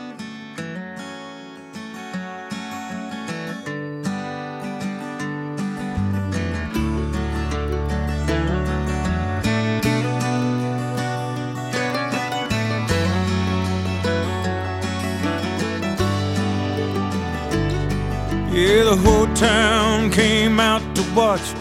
Town 19.38 20.10
came 20.10 20.58
out 20.58 20.82
to 20.96 21.02
watch 21.14 21.54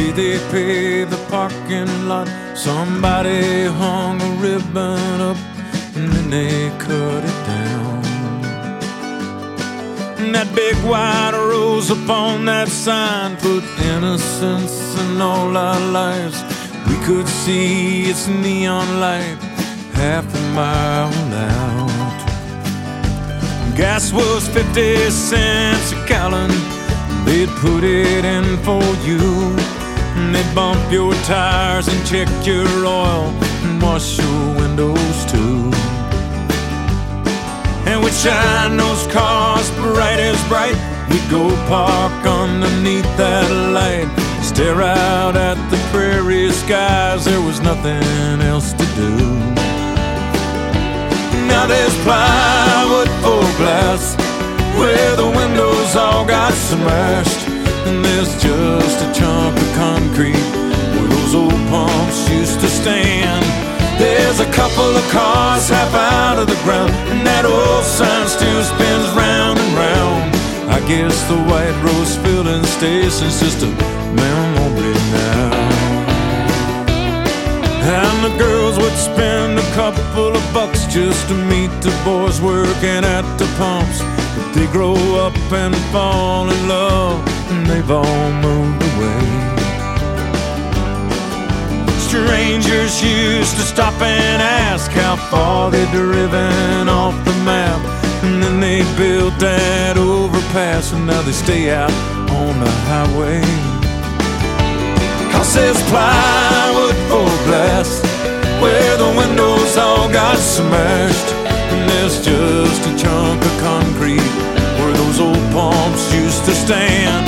day 0.00 0.12
they 0.12 0.38
paved 0.50 1.10
the 1.10 1.22
parking 1.28 2.08
lot. 2.08 2.26
Somebody 2.56 3.64
hung 3.64 4.20
a 4.20 4.30
ribbon 4.42 5.20
up 5.30 5.36
and 5.96 6.08
then 6.12 6.30
they 6.30 6.70
cut 6.78 7.22
it 7.30 7.38
down. 7.46 8.04
And 10.20 10.34
that 10.34 10.48
big 10.54 10.76
white 10.90 11.32
rose 11.34 11.90
upon 11.90 12.44
that 12.46 12.68
sign 12.68 13.36
put 13.36 13.64
innocence 13.94 14.76
in 15.02 15.20
all 15.20 15.56
our 15.56 15.80
lives. 16.02 16.38
We 16.88 16.96
could 17.06 17.28
see 17.28 18.04
its 18.10 18.28
neon 18.28 19.00
light 19.00 19.38
half 19.94 20.26
a 20.40 20.42
mile 20.54 21.34
out. 21.34 22.18
Gas 23.76 24.12
was 24.12 24.46
50 24.48 25.10
cents 25.10 25.92
a 25.92 26.06
gallon, 26.06 26.50
they'd 27.24 27.48
put 27.60 27.84
it 27.84 28.24
in 28.24 28.56
for 28.58 28.82
you. 29.06 29.20
And 30.16 30.34
they'd 30.34 30.54
bump 30.54 30.92
your 30.92 31.14
tires 31.24 31.88
and 31.88 32.06
check 32.06 32.28
your 32.46 32.68
oil 32.84 33.32
and 33.64 33.80
wash 33.80 34.18
your 34.18 34.54
windows 34.54 35.24
too. 35.26 35.70
And 37.88 38.02
we'd 38.04 38.12
shine 38.12 38.76
those 38.76 39.06
cars 39.08 39.70
bright 39.72 40.20
as 40.20 40.40
bright. 40.48 40.76
We'd 41.10 41.28
go 41.30 41.48
park 41.66 42.26
underneath 42.26 43.10
that 43.16 43.50
light, 43.72 44.08
stare 44.42 44.82
out 44.82 45.36
at 45.36 45.58
the 45.70 45.78
prairie 45.90 46.52
skies. 46.52 47.24
There 47.24 47.40
was 47.40 47.60
nothing 47.60 48.40
else 48.42 48.72
to 48.72 48.86
do. 48.94 49.10
Now 51.48 51.66
there's 51.66 51.96
plywood 52.04 53.08
for 53.22 53.42
glass 53.58 54.19
where 54.80 55.14
the 55.16 55.28
windows 55.28 55.94
all 55.94 56.24
got 56.24 56.52
smashed. 56.52 57.46
And 57.86 58.04
there's 58.04 58.32
just 58.42 58.98
a 59.04 59.08
chunk 59.12 59.56
of 59.56 59.70
concrete 59.76 60.46
where 60.96 61.08
those 61.08 61.34
old 61.34 61.60
pumps 61.68 62.28
used 62.30 62.60
to 62.60 62.68
stand. 62.68 63.44
There's 64.00 64.40
a 64.40 64.50
couple 64.52 64.90
of 64.96 65.04
cars 65.12 65.68
half 65.68 65.94
out 65.94 66.38
of 66.38 66.46
the 66.48 66.58
ground, 66.64 66.90
and 67.12 67.20
that 67.26 67.44
old 67.44 67.84
sign 67.84 68.26
still 68.28 68.62
spins 68.64 69.08
round 69.12 69.58
and 69.60 69.72
round. 69.76 70.20
I 70.72 70.80
guess 70.88 71.16
the 71.28 71.36
White 71.50 71.76
Rose 71.84 72.16
filling 72.24 72.64
station's 72.64 73.40
just 73.40 73.62
a 73.62 73.70
memory 74.16 74.96
now. 75.12 75.70
And 78.00 78.16
the 78.24 78.38
girls 78.38 78.78
would 78.78 78.96
spend 78.96 79.58
a 79.58 79.68
couple 79.74 80.32
of 80.34 80.44
bucks 80.54 80.86
just 80.86 81.28
to 81.28 81.34
meet 81.34 81.72
the 81.82 81.92
boys 82.04 82.40
working 82.40 83.04
at 83.04 83.26
the 83.36 83.46
pumps. 83.58 84.19
They 84.60 84.66
grow 84.66 84.92
up 85.16 85.34
and 85.52 85.74
fall 85.90 86.50
in 86.50 86.68
love, 86.68 87.26
and 87.50 87.66
they've 87.66 87.90
all 87.90 88.30
moved 88.44 88.82
away. 88.92 89.22
Strangers 91.98 93.02
used 93.02 93.56
to 93.56 93.62
stop 93.62 93.94
and 94.02 94.42
ask 94.42 94.90
how 94.90 95.16
far 95.16 95.70
they'd 95.70 95.90
driven 95.92 96.90
off 96.90 97.14
the 97.24 97.32
map. 97.42 97.80
And 98.22 98.42
then 98.42 98.60
they 98.60 98.82
built 98.98 99.32
that 99.38 99.96
overpass, 99.96 100.92
and 100.92 101.06
now 101.06 101.22
they 101.22 101.32
stay 101.32 101.70
out 101.70 101.90
on 102.28 102.60
the 102.60 102.70
highway. 102.84 103.40
Cause 105.32 105.54
there's 105.54 105.82
plywood 105.88 106.96
for 107.08 107.32
glass 107.48 108.02
where 108.60 108.96
the 108.98 109.10
windows 109.16 109.78
all 109.78 110.12
got 110.12 110.36
smashed. 110.36 111.32
And 111.72 111.88
there's 111.88 112.22
just 112.22 112.82
a 112.90 112.98
chunk 112.98 113.42
of 113.42 113.60
concrete 113.60 114.49
old 115.20 115.44
pumps 115.52 116.12
used 116.14 116.44
to 116.46 116.54
stand. 116.54 117.26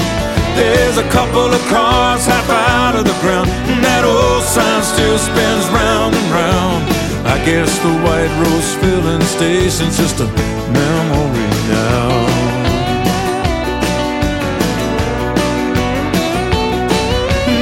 There's 0.56 0.98
a 0.98 1.08
couple 1.10 1.48
of 1.52 1.62
cars 1.68 2.24
half 2.26 2.48
out 2.48 2.94
of 2.96 3.04
the 3.04 3.16
ground, 3.20 3.48
and 3.68 3.84
that 3.84 4.04
old 4.04 4.42
sign 4.42 4.82
still 4.82 5.18
spins 5.18 5.66
round 5.68 6.14
and 6.14 6.28
round. 6.32 6.82
I 7.34 7.36
guess 7.44 7.70
the 7.84 7.92
White 8.04 8.32
Rose 8.40 8.72
filling 8.80 9.22
station's 9.22 9.96
just 9.96 10.20
a 10.20 10.28
memory 10.72 11.50
now. 11.68 12.08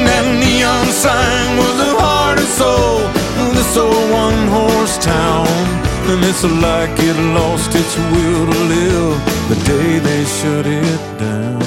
That 0.07 0.25
neon 0.43 0.87
sign 1.05 1.49
was 1.59 1.75
the 1.83 1.93
heart 2.03 2.39
and 2.39 2.53
soul 2.61 3.03
of 3.43 3.49
this 3.55 3.77
old 3.77 4.11
one 4.11 4.41
horse 4.49 4.97
town. 4.99 5.90
And 6.11 6.25
it's 6.25 6.43
like 6.43 6.91
it 6.99 7.19
lost 7.39 7.71
its 7.73 7.97
will 7.97 8.45
to 8.51 8.59
live 8.75 9.15
the 9.49 9.55
day 9.65 9.99
they 10.01 10.25
shut 10.25 10.67
it 10.67 11.03
down. 11.21 11.61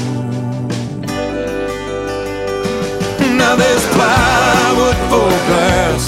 Now 3.38 3.56
there's 3.56 3.86
plywood 3.96 5.00
for 5.10 5.30
glass 5.48 6.04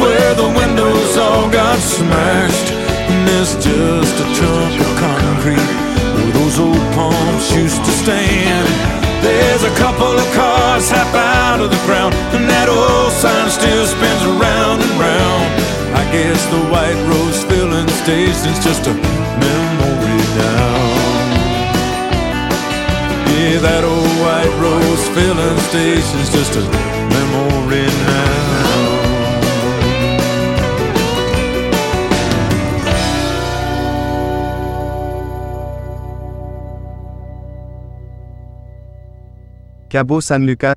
where 0.00 0.34
the 0.34 0.48
windows 0.58 1.16
all 1.18 1.48
got 1.50 1.78
smashed. 1.78 2.72
And 3.10 3.28
there's 3.28 3.54
just 3.54 4.14
a 4.24 4.26
chunk 4.38 4.80
of 4.80 4.92
concrete 4.98 5.70
where 6.14 6.32
those 6.32 6.58
old 6.58 6.84
pumps 6.94 7.54
used 7.54 7.84
to 7.84 7.92
stand. 7.92 9.07
There's 9.22 9.64
a 9.64 9.74
couple 9.76 10.14
of 10.14 10.28
cars 10.34 10.90
half 10.90 11.14
out 11.14 11.60
of 11.60 11.70
the 11.70 11.82
ground, 11.86 12.14
and 12.34 12.48
that 12.48 12.68
old 12.68 13.12
sign 13.12 13.50
still 13.50 13.86
spins 13.86 14.22
around 14.24 14.78
and 14.80 14.94
round. 14.98 15.48
I 15.98 16.04
guess 16.12 16.40
the 16.54 16.62
White 16.70 17.00
Rose 17.10 17.42
filling 17.44 17.88
station's 18.02 18.60
just 18.62 18.86
a 18.86 18.94
memory 18.94 20.22
now. 20.38 20.78
Yeah, 23.34 23.58
that 23.66 23.82
old 23.84 24.14
White 24.22 24.54
Rose 24.62 25.04
filling 25.14 25.58
station's 25.68 26.30
just 26.30 26.54
a 26.56 26.64
memory 27.10 27.86
now. 28.06 28.47
Cabo 39.90 40.20
San 40.20 40.44
Lucas. 40.44 40.74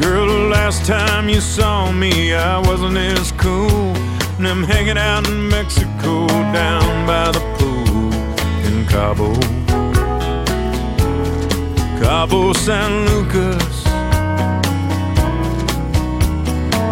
Girl, 0.00 0.26
the 0.26 0.48
last 0.50 0.86
time 0.86 1.28
you 1.28 1.42
saw 1.42 1.92
me, 1.92 2.32
I 2.32 2.58
wasn't 2.58 2.96
as 2.96 3.30
cool. 3.32 3.68
And 4.38 4.48
I'm 4.48 4.64
hanging 4.64 4.96
out 4.96 5.28
in 5.28 5.48
Mexico 5.48 6.26
down 6.54 7.06
by 7.06 7.32
the 7.32 7.40
pool 7.58 8.12
in 8.64 8.86
Cabo. 8.86 9.34
Cabo 12.00 12.54
San 12.54 13.06
Lucas. 13.10 13.73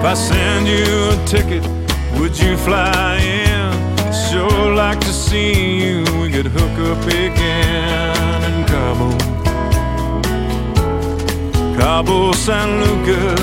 If 0.03 0.09
I 0.09 0.15
send 0.15 0.67
you 0.67 0.85
a 1.15 1.27
ticket, 1.27 1.63
would 2.19 2.37
you 2.37 2.57
fly 2.57 3.19
in? 3.19 3.71
Sure 4.13 4.75
like 4.75 4.99
to 4.99 5.13
see 5.13 5.79
you. 5.79 6.03
We 6.21 6.29
could 6.29 6.47
hook 6.47 6.77
up 6.91 7.07
again 7.07 8.43
in 8.51 8.65
Cabo. 8.67 9.11
Cabo 11.79 12.33
San 12.33 12.81
Lucas. 12.83 13.41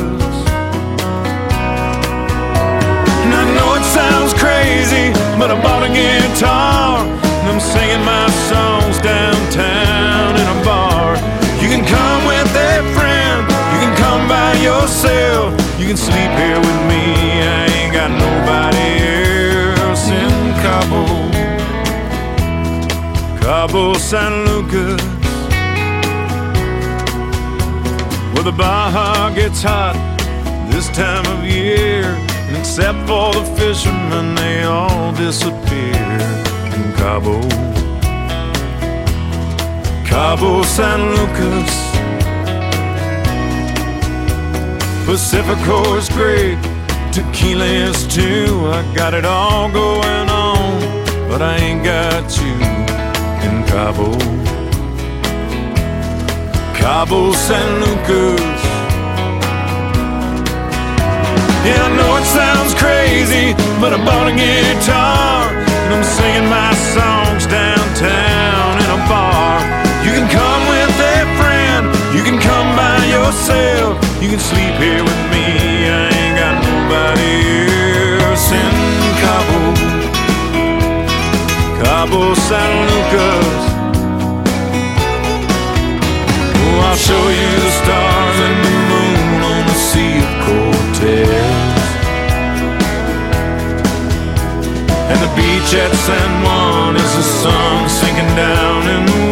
And 3.23 3.31
I 3.41 3.43
know 3.55 3.75
it 3.79 3.85
sounds 3.95 4.33
crazy, 4.33 5.13
but 5.39 5.51
I 5.51 5.61
bought 5.63 5.83
a 5.83 5.93
guitar 5.95 7.07
and 7.07 7.49
I'm 7.53 7.61
singing 7.61 8.03
my 8.03 8.29
songs 8.51 8.99
downtown 8.99 10.35
in 10.35 10.47
a 10.59 10.65
bar. 10.65 11.15
You 11.63 11.69
can 11.69 11.85
come 11.85 12.25
with 12.27 12.51
a 12.51 12.83
friend, 12.99 13.47
you 13.47 13.79
can 13.79 13.95
come 13.95 14.27
by 14.27 14.55
yourself, 14.59 15.55
you 15.79 15.87
can 15.87 15.97
sleep 15.97 16.31
here 16.41 16.59
with 16.59 16.81
me. 16.91 17.03
I 17.41 17.65
ain't 17.77 17.93
got 17.93 18.11
nobody 18.11 18.89
else 19.79 20.09
in 20.09 20.33
Cabo. 20.63 21.03
Cabo 23.39 23.93
San 23.93 24.45
Lucas. 24.45 25.01
Where 28.33 28.43
the 28.43 28.51
Baja 28.51 29.33
gets 29.33 29.63
hot 29.63 29.95
this 30.69 30.89
time 30.89 31.25
of 31.27 31.45
year. 31.45 32.03
And 32.47 32.57
except 32.57 32.99
for 33.07 33.31
the 33.33 33.45
fishermen, 33.57 34.35
they 34.35 34.63
all 34.63 35.13
disappear 35.13 35.95
in 36.75 36.93
Cabo. 36.97 37.39
Cabo 40.05 40.61
San 40.63 40.99
Lucas. 41.15 41.88
Pacifico 45.09 45.95
is 45.95 46.07
great, 46.09 46.59
tequila 47.11 47.65
is 47.65 48.05
too. 48.05 48.69
I 48.69 48.85
got 48.95 49.15
it 49.15 49.25
all 49.25 49.67
going 49.71 50.29
on, 50.29 50.79
but 51.27 51.41
I 51.41 51.57
ain't 51.57 51.83
got 51.83 52.29
you 52.37 52.53
in 53.41 53.65
Cabo. 53.65 54.13
Cabo 56.77 57.31
San 57.33 57.69
Lucas. 57.81 58.61
Yeah, 61.65 61.81
I 61.81 61.91
know 61.97 62.11
it 62.21 62.27
sounds 62.29 62.75
crazy, 62.77 63.57
but 63.81 63.97
I 63.97 64.05
bought 64.05 64.29
a 64.29 64.35
guitar 64.37 65.49
and 65.57 65.91
I'm 65.95 66.05
singing 66.05 66.47
my 66.53 66.71
songs 66.93 67.47
downtown 67.49 68.77
in 68.77 68.89
a 68.93 69.01
bar. 69.09 69.57
You 70.05 70.13
can 70.13 70.29
come 70.29 70.61
with 70.69 70.93
a 71.01 71.17
friend, 71.41 71.85
you 72.13 72.21
can 72.21 72.37
come 72.37 72.75
by 72.77 73.09
yourself, 73.09 73.97
you 74.21 74.27
can 74.27 74.39
sleep 74.39 74.75
here 74.83 75.01
with 75.01 75.23
me. 75.31 75.45
I 75.87 76.11
ain't 76.11 76.35
got 76.35 76.55
nobody 76.59 77.35
else 78.19 78.51
in 78.51 78.73
Cabo. 79.23 79.61
Cabo 81.79 82.33
San 82.35 82.71
Lucas. 82.89 83.63
Oh, 86.59 86.83
I'll 86.83 86.99
show 86.99 87.23
you 87.39 87.51
the 87.63 87.73
stars 87.81 88.37
and 88.47 88.57
the 88.67 88.75
moon 88.91 89.39
on 89.53 89.61
the 89.71 89.77
Sea 89.87 90.15
of 90.19 90.31
Cortez. 90.43 91.79
And 95.11 95.19
the 95.23 95.31
beach 95.33 95.71
at 95.79 95.95
San 95.95 96.43
Juan 96.43 96.95
is 96.97 97.11
the 97.15 97.23
sun 97.23 97.87
sinking 97.87 98.35
down 98.35 98.83
in 98.83 99.05
the 99.05 99.28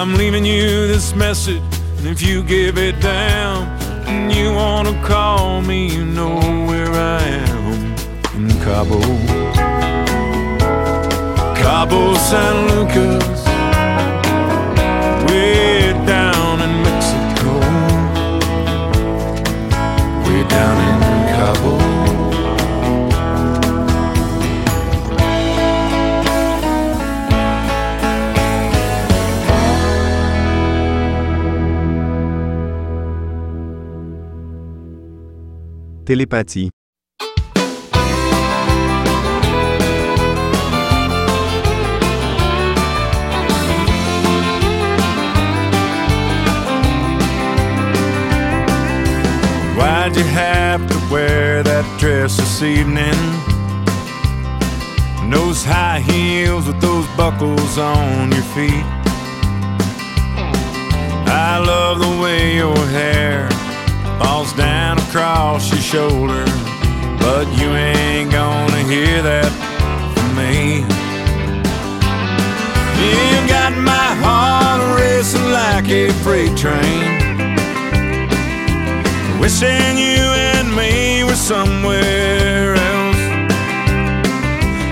I'm 0.00 0.14
leaving 0.14 0.44
you 0.44 0.86
this 0.86 1.12
message, 1.16 1.60
and 1.96 2.06
if 2.06 2.22
you 2.22 2.44
give 2.44 2.78
it 2.78 3.00
down, 3.00 3.66
and 4.06 4.32
you 4.32 4.54
wanna 4.54 4.94
call 5.02 5.60
me, 5.60 5.92
you 5.92 6.04
know 6.04 6.36
where 6.68 6.92
I 6.92 7.20
am 7.20 7.96
in 8.36 8.48
Cabo. 8.60 9.00
Cabo 11.60 12.14
San 12.14 12.54
Lucas, 12.68 13.47
Télépathie. 36.08 36.70
Why'd 49.76 50.16
you 50.16 50.24
have 50.24 50.86
to 50.88 50.98
wear 51.12 51.62
that 51.62 51.84
dress 51.98 52.38
this 52.38 52.62
evening? 52.62 53.12
And 55.20 55.30
those 55.30 55.62
high 55.62 56.00
heels 56.00 56.68
with 56.68 56.80
those 56.80 57.06
buckles 57.18 57.76
on 57.76 58.32
your 58.32 58.48
feet. 58.54 58.86
I 61.28 61.58
love 61.58 61.98
the 61.98 62.22
way 62.22 62.54
your 62.54 62.78
hair 62.86 63.57
falls 64.18 64.52
down 64.52 64.98
across 64.98 65.70
your 65.70 65.80
shoulder, 65.80 66.44
but 67.18 67.46
you 67.58 67.68
ain't 67.70 68.30
gonna 68.30 68.82
hear 68.84 69.22
that 69.22 69.50
from 70.14 70.30
me. 70.36 70.80
You 72.98 73.48
got 73.48 73.72
my 73.78 74.08
heart 74.24 75.00
racing 75.00 75.50
like 75.50 75.88
a 75.88 76.12
freight 76.24 76.56
train. 76.56 77.28
Wishing 79.40 79.96
you 79.96 80.24
and 80.50 80.74
me 80.74 81.24
were 81.24 81.36
somewhere 81.36 82.74
else. 82.74 83.22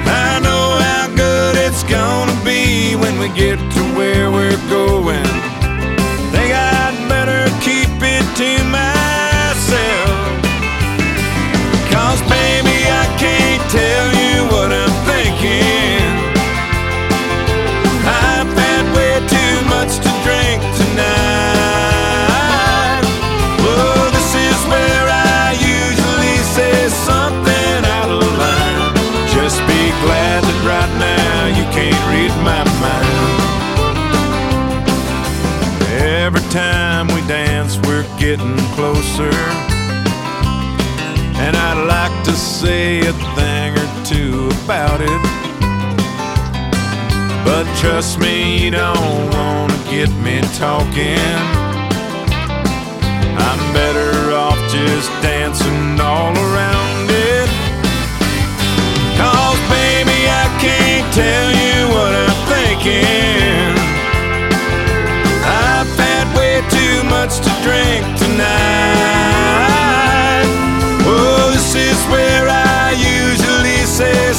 I 0.07 0.41
know 0.47 0.67
how 0.87 1.09
good 1.15 1.57
it's 1.57 1.83
gonna 1.83 2.39
be 2.45 2.95
when 2.95 3.19
we 3.19 3.29
get 3.31 3.59
say 42.61 43.01
a 43.01 43.13
thing 43.37 43.77
or 43.77 44.05
two 44.07 44.49
about 44.65 44.99
it. 45.03 45.23
But 47.45 47.67
trust 47.77 48.19
me, 48.19 48.65
you 48.65 48.71
don't 48.71 49.31
wanna 49.37 49.77
get 49.91 50.09
me 50.25 50.41
talking. 50.57 51.37
I'm 53.47 53.61
better 53.77 54.33
off 54.33 54.59
just 54.73 55.11
dancing 55.21 56.01
all 56.01 56.33
around 56.33 57.11
it. 57.11 57.49
Cause 59.21 59.61
baby, 59.77 60.19
I 60.43 60.47
can't 60.65 61.09
tell 61.13 61.49
you 61.63 61.77
what 61.93 62.13
I'm 62.25 62.39
thinking. 62.55 63.69
I've 65.45 65.93
had 66.01 66.27
way 66.39 66.65
too 66.73 67.05
much 67.05 67.37
to 67.45 67.51
drink 67.67 68.03
tonight. 68.17 69.46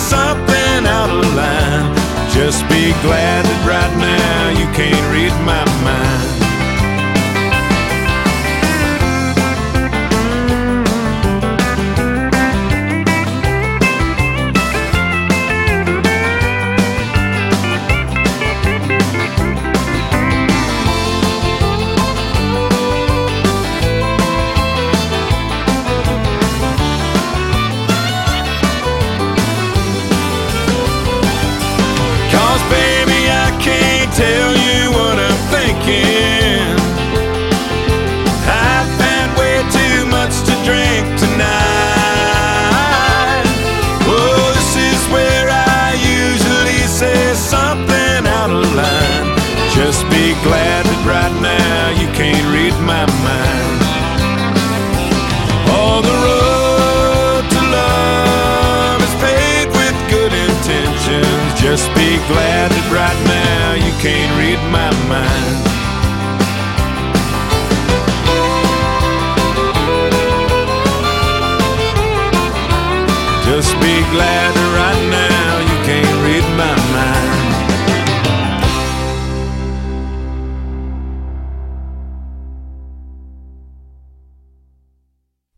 Something 0.08 0.88
out 0.88 1.12
of 1.12 1.28
line. 1.36 1.92
Just 2.32 2.64
be 2.72 2.96
glad 3.04 3.44
that 3.44 3.62
right 3.68 3.94
now 4.00 4.56
you 4.56 4.68
can't 4.72 5.04
read 5.12 5.36
my 5.44 5.67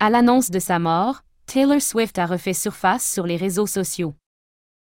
À 0.09 0.11
l'annonce 0.11 0.49
de 0.49 0.57
sa 0.57 0.79
mort, 0.79 1.21
Taylor 1.45 1.79
Swift 1.79 2.17
a 2.17 2.25
refait 2.25 2.55
surface 2.55 3.07
sur 3.07 3.27
les 3.27 3.35
réseaux 3.35 3.67
sociaux. 3.67 4.15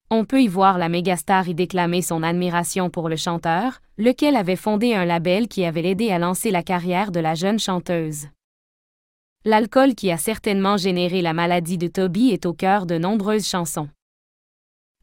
On 0.09 0.25
peut 0.25 0.41
y 0.41 0.47
voir 0.47 0.79
la 0.79 0.89
mégastar 0.89 1.49
y 1.49 1.55
déclamer 1.57 2.01
son 2.01 2.23
admiration 2.23 2.91
pour 2.91 3.09
le 3.09 3.17
chanteur, 3.17 3.81
lequel 3.99 4.37
avait 4.37 4.55
fondé 4.55 4.95
un 4.95 5.05
label 5.05 5.49
qui 5.49 5.65
avait 5.65 5.85
aidé 5.85 6.13
à 6.13 6.21
lancer 6.21 6.53
la 6.53 6.63
carrière 6.63 7.11
de 7.11 7.19
la 7.19 7.35
jeune 7.35 7.59
chanteuse. 7.59 8.29
L'alcool 9.45 9.97
qui 9.97 10.13
a 10.13 10.17
certainement 10.17 10.77
généré 10.77 11.23
la 11.23 11.33
maladie 11.33 11.77
de 11.77 11.89
Toby 11.89 12.31
est 12.31 12.47
au 12.47 12.53
cœur 12.53 12.87
de 12.87 12.97
nombreuses 12.97 13.49
chansons. 13.49 13.89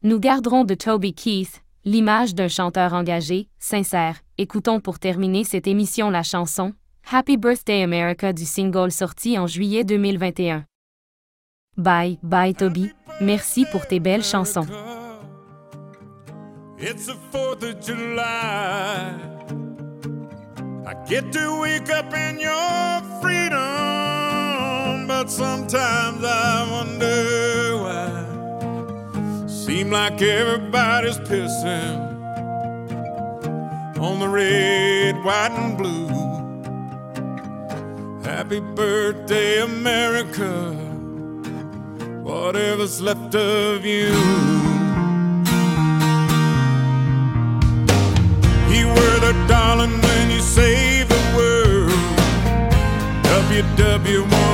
Nous 0.02 0.18
garderons 0.18 0.64
de 0.64 0.72
Toby 0.72 1.12
Keith 1.12 1.62
l'image 1.84 2.34
d'un 2.34 2.48
chanteur 2.48 2.94
engagé, 2.94 3.50
sincère. 3.58 4.22
Écoutons 4.38 4.80
pour 4.80 5.00
terminer 5.00 5.44
cette 5.44 5.66
émission 5.66 6.08
la 6.08 6.22
chanson 6.22 6.72
Happy 7.10 7.38
Birthday 7.38 7.82
America 7.82 8.34
du 8.34 8.44
single 8.44 8.92
sorti 8.92 9.38
en 9.38 9.46
juillet 9.46 9.82
2021. 9.82 10.66
Bye, 11.78 12.18
bye 12.22 12.52
Toby. 12.52 12.92
Merci 13.22 13.64
pour 13.72 13.86
tes 13.86 13.98
belles 13.98 14.22
chansons. 14.22 14.66
It's 16.78 17.06
the 17.06 17.16
4th 17.32 17.62
of 17.62 17.80
July. 17.80 19.14
I 20.86 20.94
get 21.08 21.32
to 21.32 21.60
wake 21.62 21.88
up 21.88 22.12
in 22.12 22.38
your 22.38 23.00
freedom, 23.22 25.06
but 25.06 25.30
sometimes 25.30 26.22
I 26.22 26.68
wonder 26.70 27.78
why. 27.84 29.46
Seem 29.48 29.90
like 29.90 30.20
everybody's 30.20 31.18
pissing 31.20 32.04
on 33.98 34.18
the 34.18 34.28
red, 34.28 35.16
white, 35.24 35.52
and 35.52 35.78
blue. 35.78 36.37
Happy 38.24 38.60
birthday, 38.60 39.60
America. 39.62 40.72
Whatever's 42.22 43.00
left 43.00 43.34
of 43.34 43.84
you. 43.84 44.12
You 48.74 48.86
were 48.88 49.18
the 49.20 49.34
darling 49.48 50.00
when 50.00 50.30
you 50.30 50.40
saved 50.40 51.10
the 51.10 51.22
world. 51.36 51.90
WW1 53.24 54.47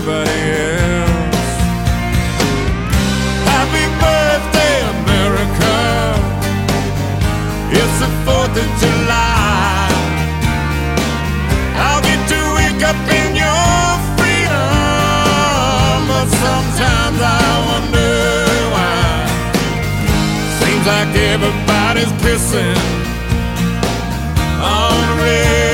anybody 0.00 0.40
else. 0.80 1.52
Happy 3.52 3.84
birthday, 4.00 4.76
America. 4.96 5.76
It's 7.72 7.96
the 8.00 8.10
4th 8.24 8.56
of 8.56 8.68
July. 8.80 9.88
I'll 11.76 12.02
get 12.02 12.20
to 12.32 12.40
wake 12.56 12.82
up 12.90 13.00
in 13.20 13.36
your 13.36 13.98
freedom, 14.16 14.48
but 16.08 16.26
sometimes 16.44 17.20
I 17.20 17.50
wonder 17.68 18.12
why. 18.74 19.28
Seems 20.60 20.86
like 20.86 21.14
everybody's 21.32 22.12
pissing 22.22 22.78
on 24.62 25.18
red, 25.20 25.69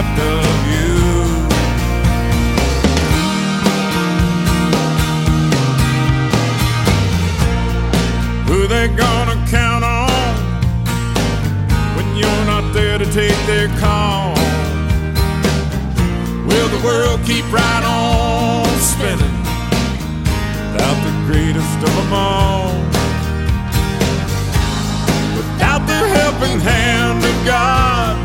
left 0.00 0.18
of 0.20 0.56
you. 0.72 0.94
Who 8.48 8.66
they 8.66 8.88
gonna 8.88 9.36
count 9.48 9.84
on 9.84 10.34
when 11.96 12.16
you're 12.16 12.44
not 12.46 12.72
there 12.72 12.98
to 12.98 13.04
take 13.12 13.36
their 13.46 13.68
call? 13.78 14.34
Will 16.48 16.68
the 16.68 16.82
world 16.84 17.20
keep 17.26 17.44
right 17.52 17.84
on 17.84 18.66
spinning 18.78 19.36
without 20.72 20.98
the 21.08 21.14
greatest 21.26 21.76
of 21.86 21.92
them 21.98 22.12
all? 22.12 22.72
Without 25.36 25.86
the 25.86 26.00
helping 26.18 26.58
hand 26.58 27.22
of 27.22 27.46
God, 27.46 28.19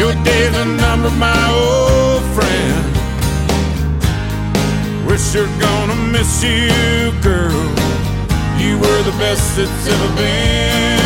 your 0.00 0.14
days 0.24 0.54
are 0.56 0.64
numbered, 0.64 1.12
my 1.18 1.42
old 1.52 2.22
friend. 2.34 2.86
We're 5.06 5.18
sure 5.18 5.46
gonna 5.60 5.94
miss 6.10 6.42
you, 6.42 7.12
girl. 7.20 7.60
You 8.62 8.78
were 8.78 9.02
the 9.02 9.14
best 9.18 9.56
that's 9.56 9.86
ever 9.92 10.16
been. 10.16 10.99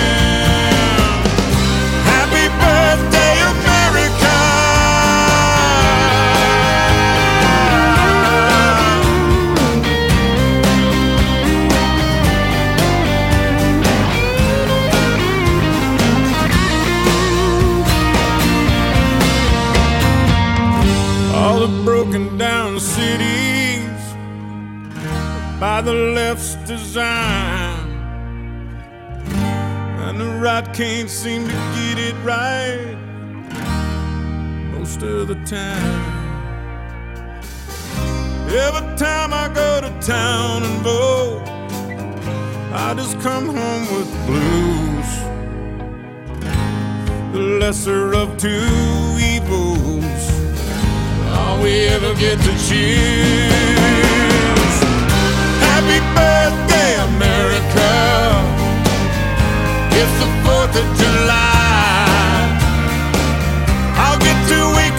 Of 35.05 35.29
the 35.29 35.35
time. 35.45 36.15
Every 38.49 38.97
time 38.97 39.33
I 39.33 39.49
go 39.53 39.81
to 39.83 39.91
town 40.01 40.63
and 40.63 40.83
vote, 40.83 41.43
I 42.73 42.95
just 42.95 43.21
come 43.21 43.47
home 43.47 43.87
with 43.95 44.11
blues. 44.27 45.11
The 47.33 47.41
lesser 47.61 48.15
of 48.15 48.37
two 48.39 48.49
evils, 49.33 50.23
all 51.37 51.63
we 51.63 51.87
ever 51.97 52.15
get 52.15 52.39
to 52.39 52.53
choose. 52.69 53.55
Happy 55.69 56.01
birthday, 56.19 56.91
America. 57.13 57.93
It's 60.01 60.15
the 60.23 60.31
4th 60.45 60.75
of 60.83 60.99
July. 60.99 61.64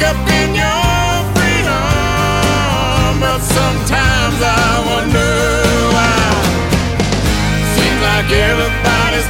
up 0.04 0.28
in 0.42 0.56
your 0.56 1.12
freedom. 1.36 3.20
But 3.20 3.42
sometimes 3.42 4.38
I 4.42 4.84
wonder. 4.90 5.36
Seems 7.76 8.02
like 8.02 8.30
everybody's 8.32 9.30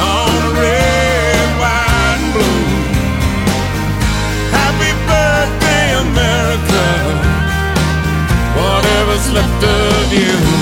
on 0.00 0.30
the 0.42 0.52
red, 0.60 1.48
white, 1.62 2.18
and 2.18 2.32
blue. 2.34 2.64
Happy 4.58 4.92
birthday, 5.10 5.86
America. 6.06 6.84
Whatever's 8.58 9.26
left 9.32 9.64
of 9.64 10.12
you. 10.12 10.53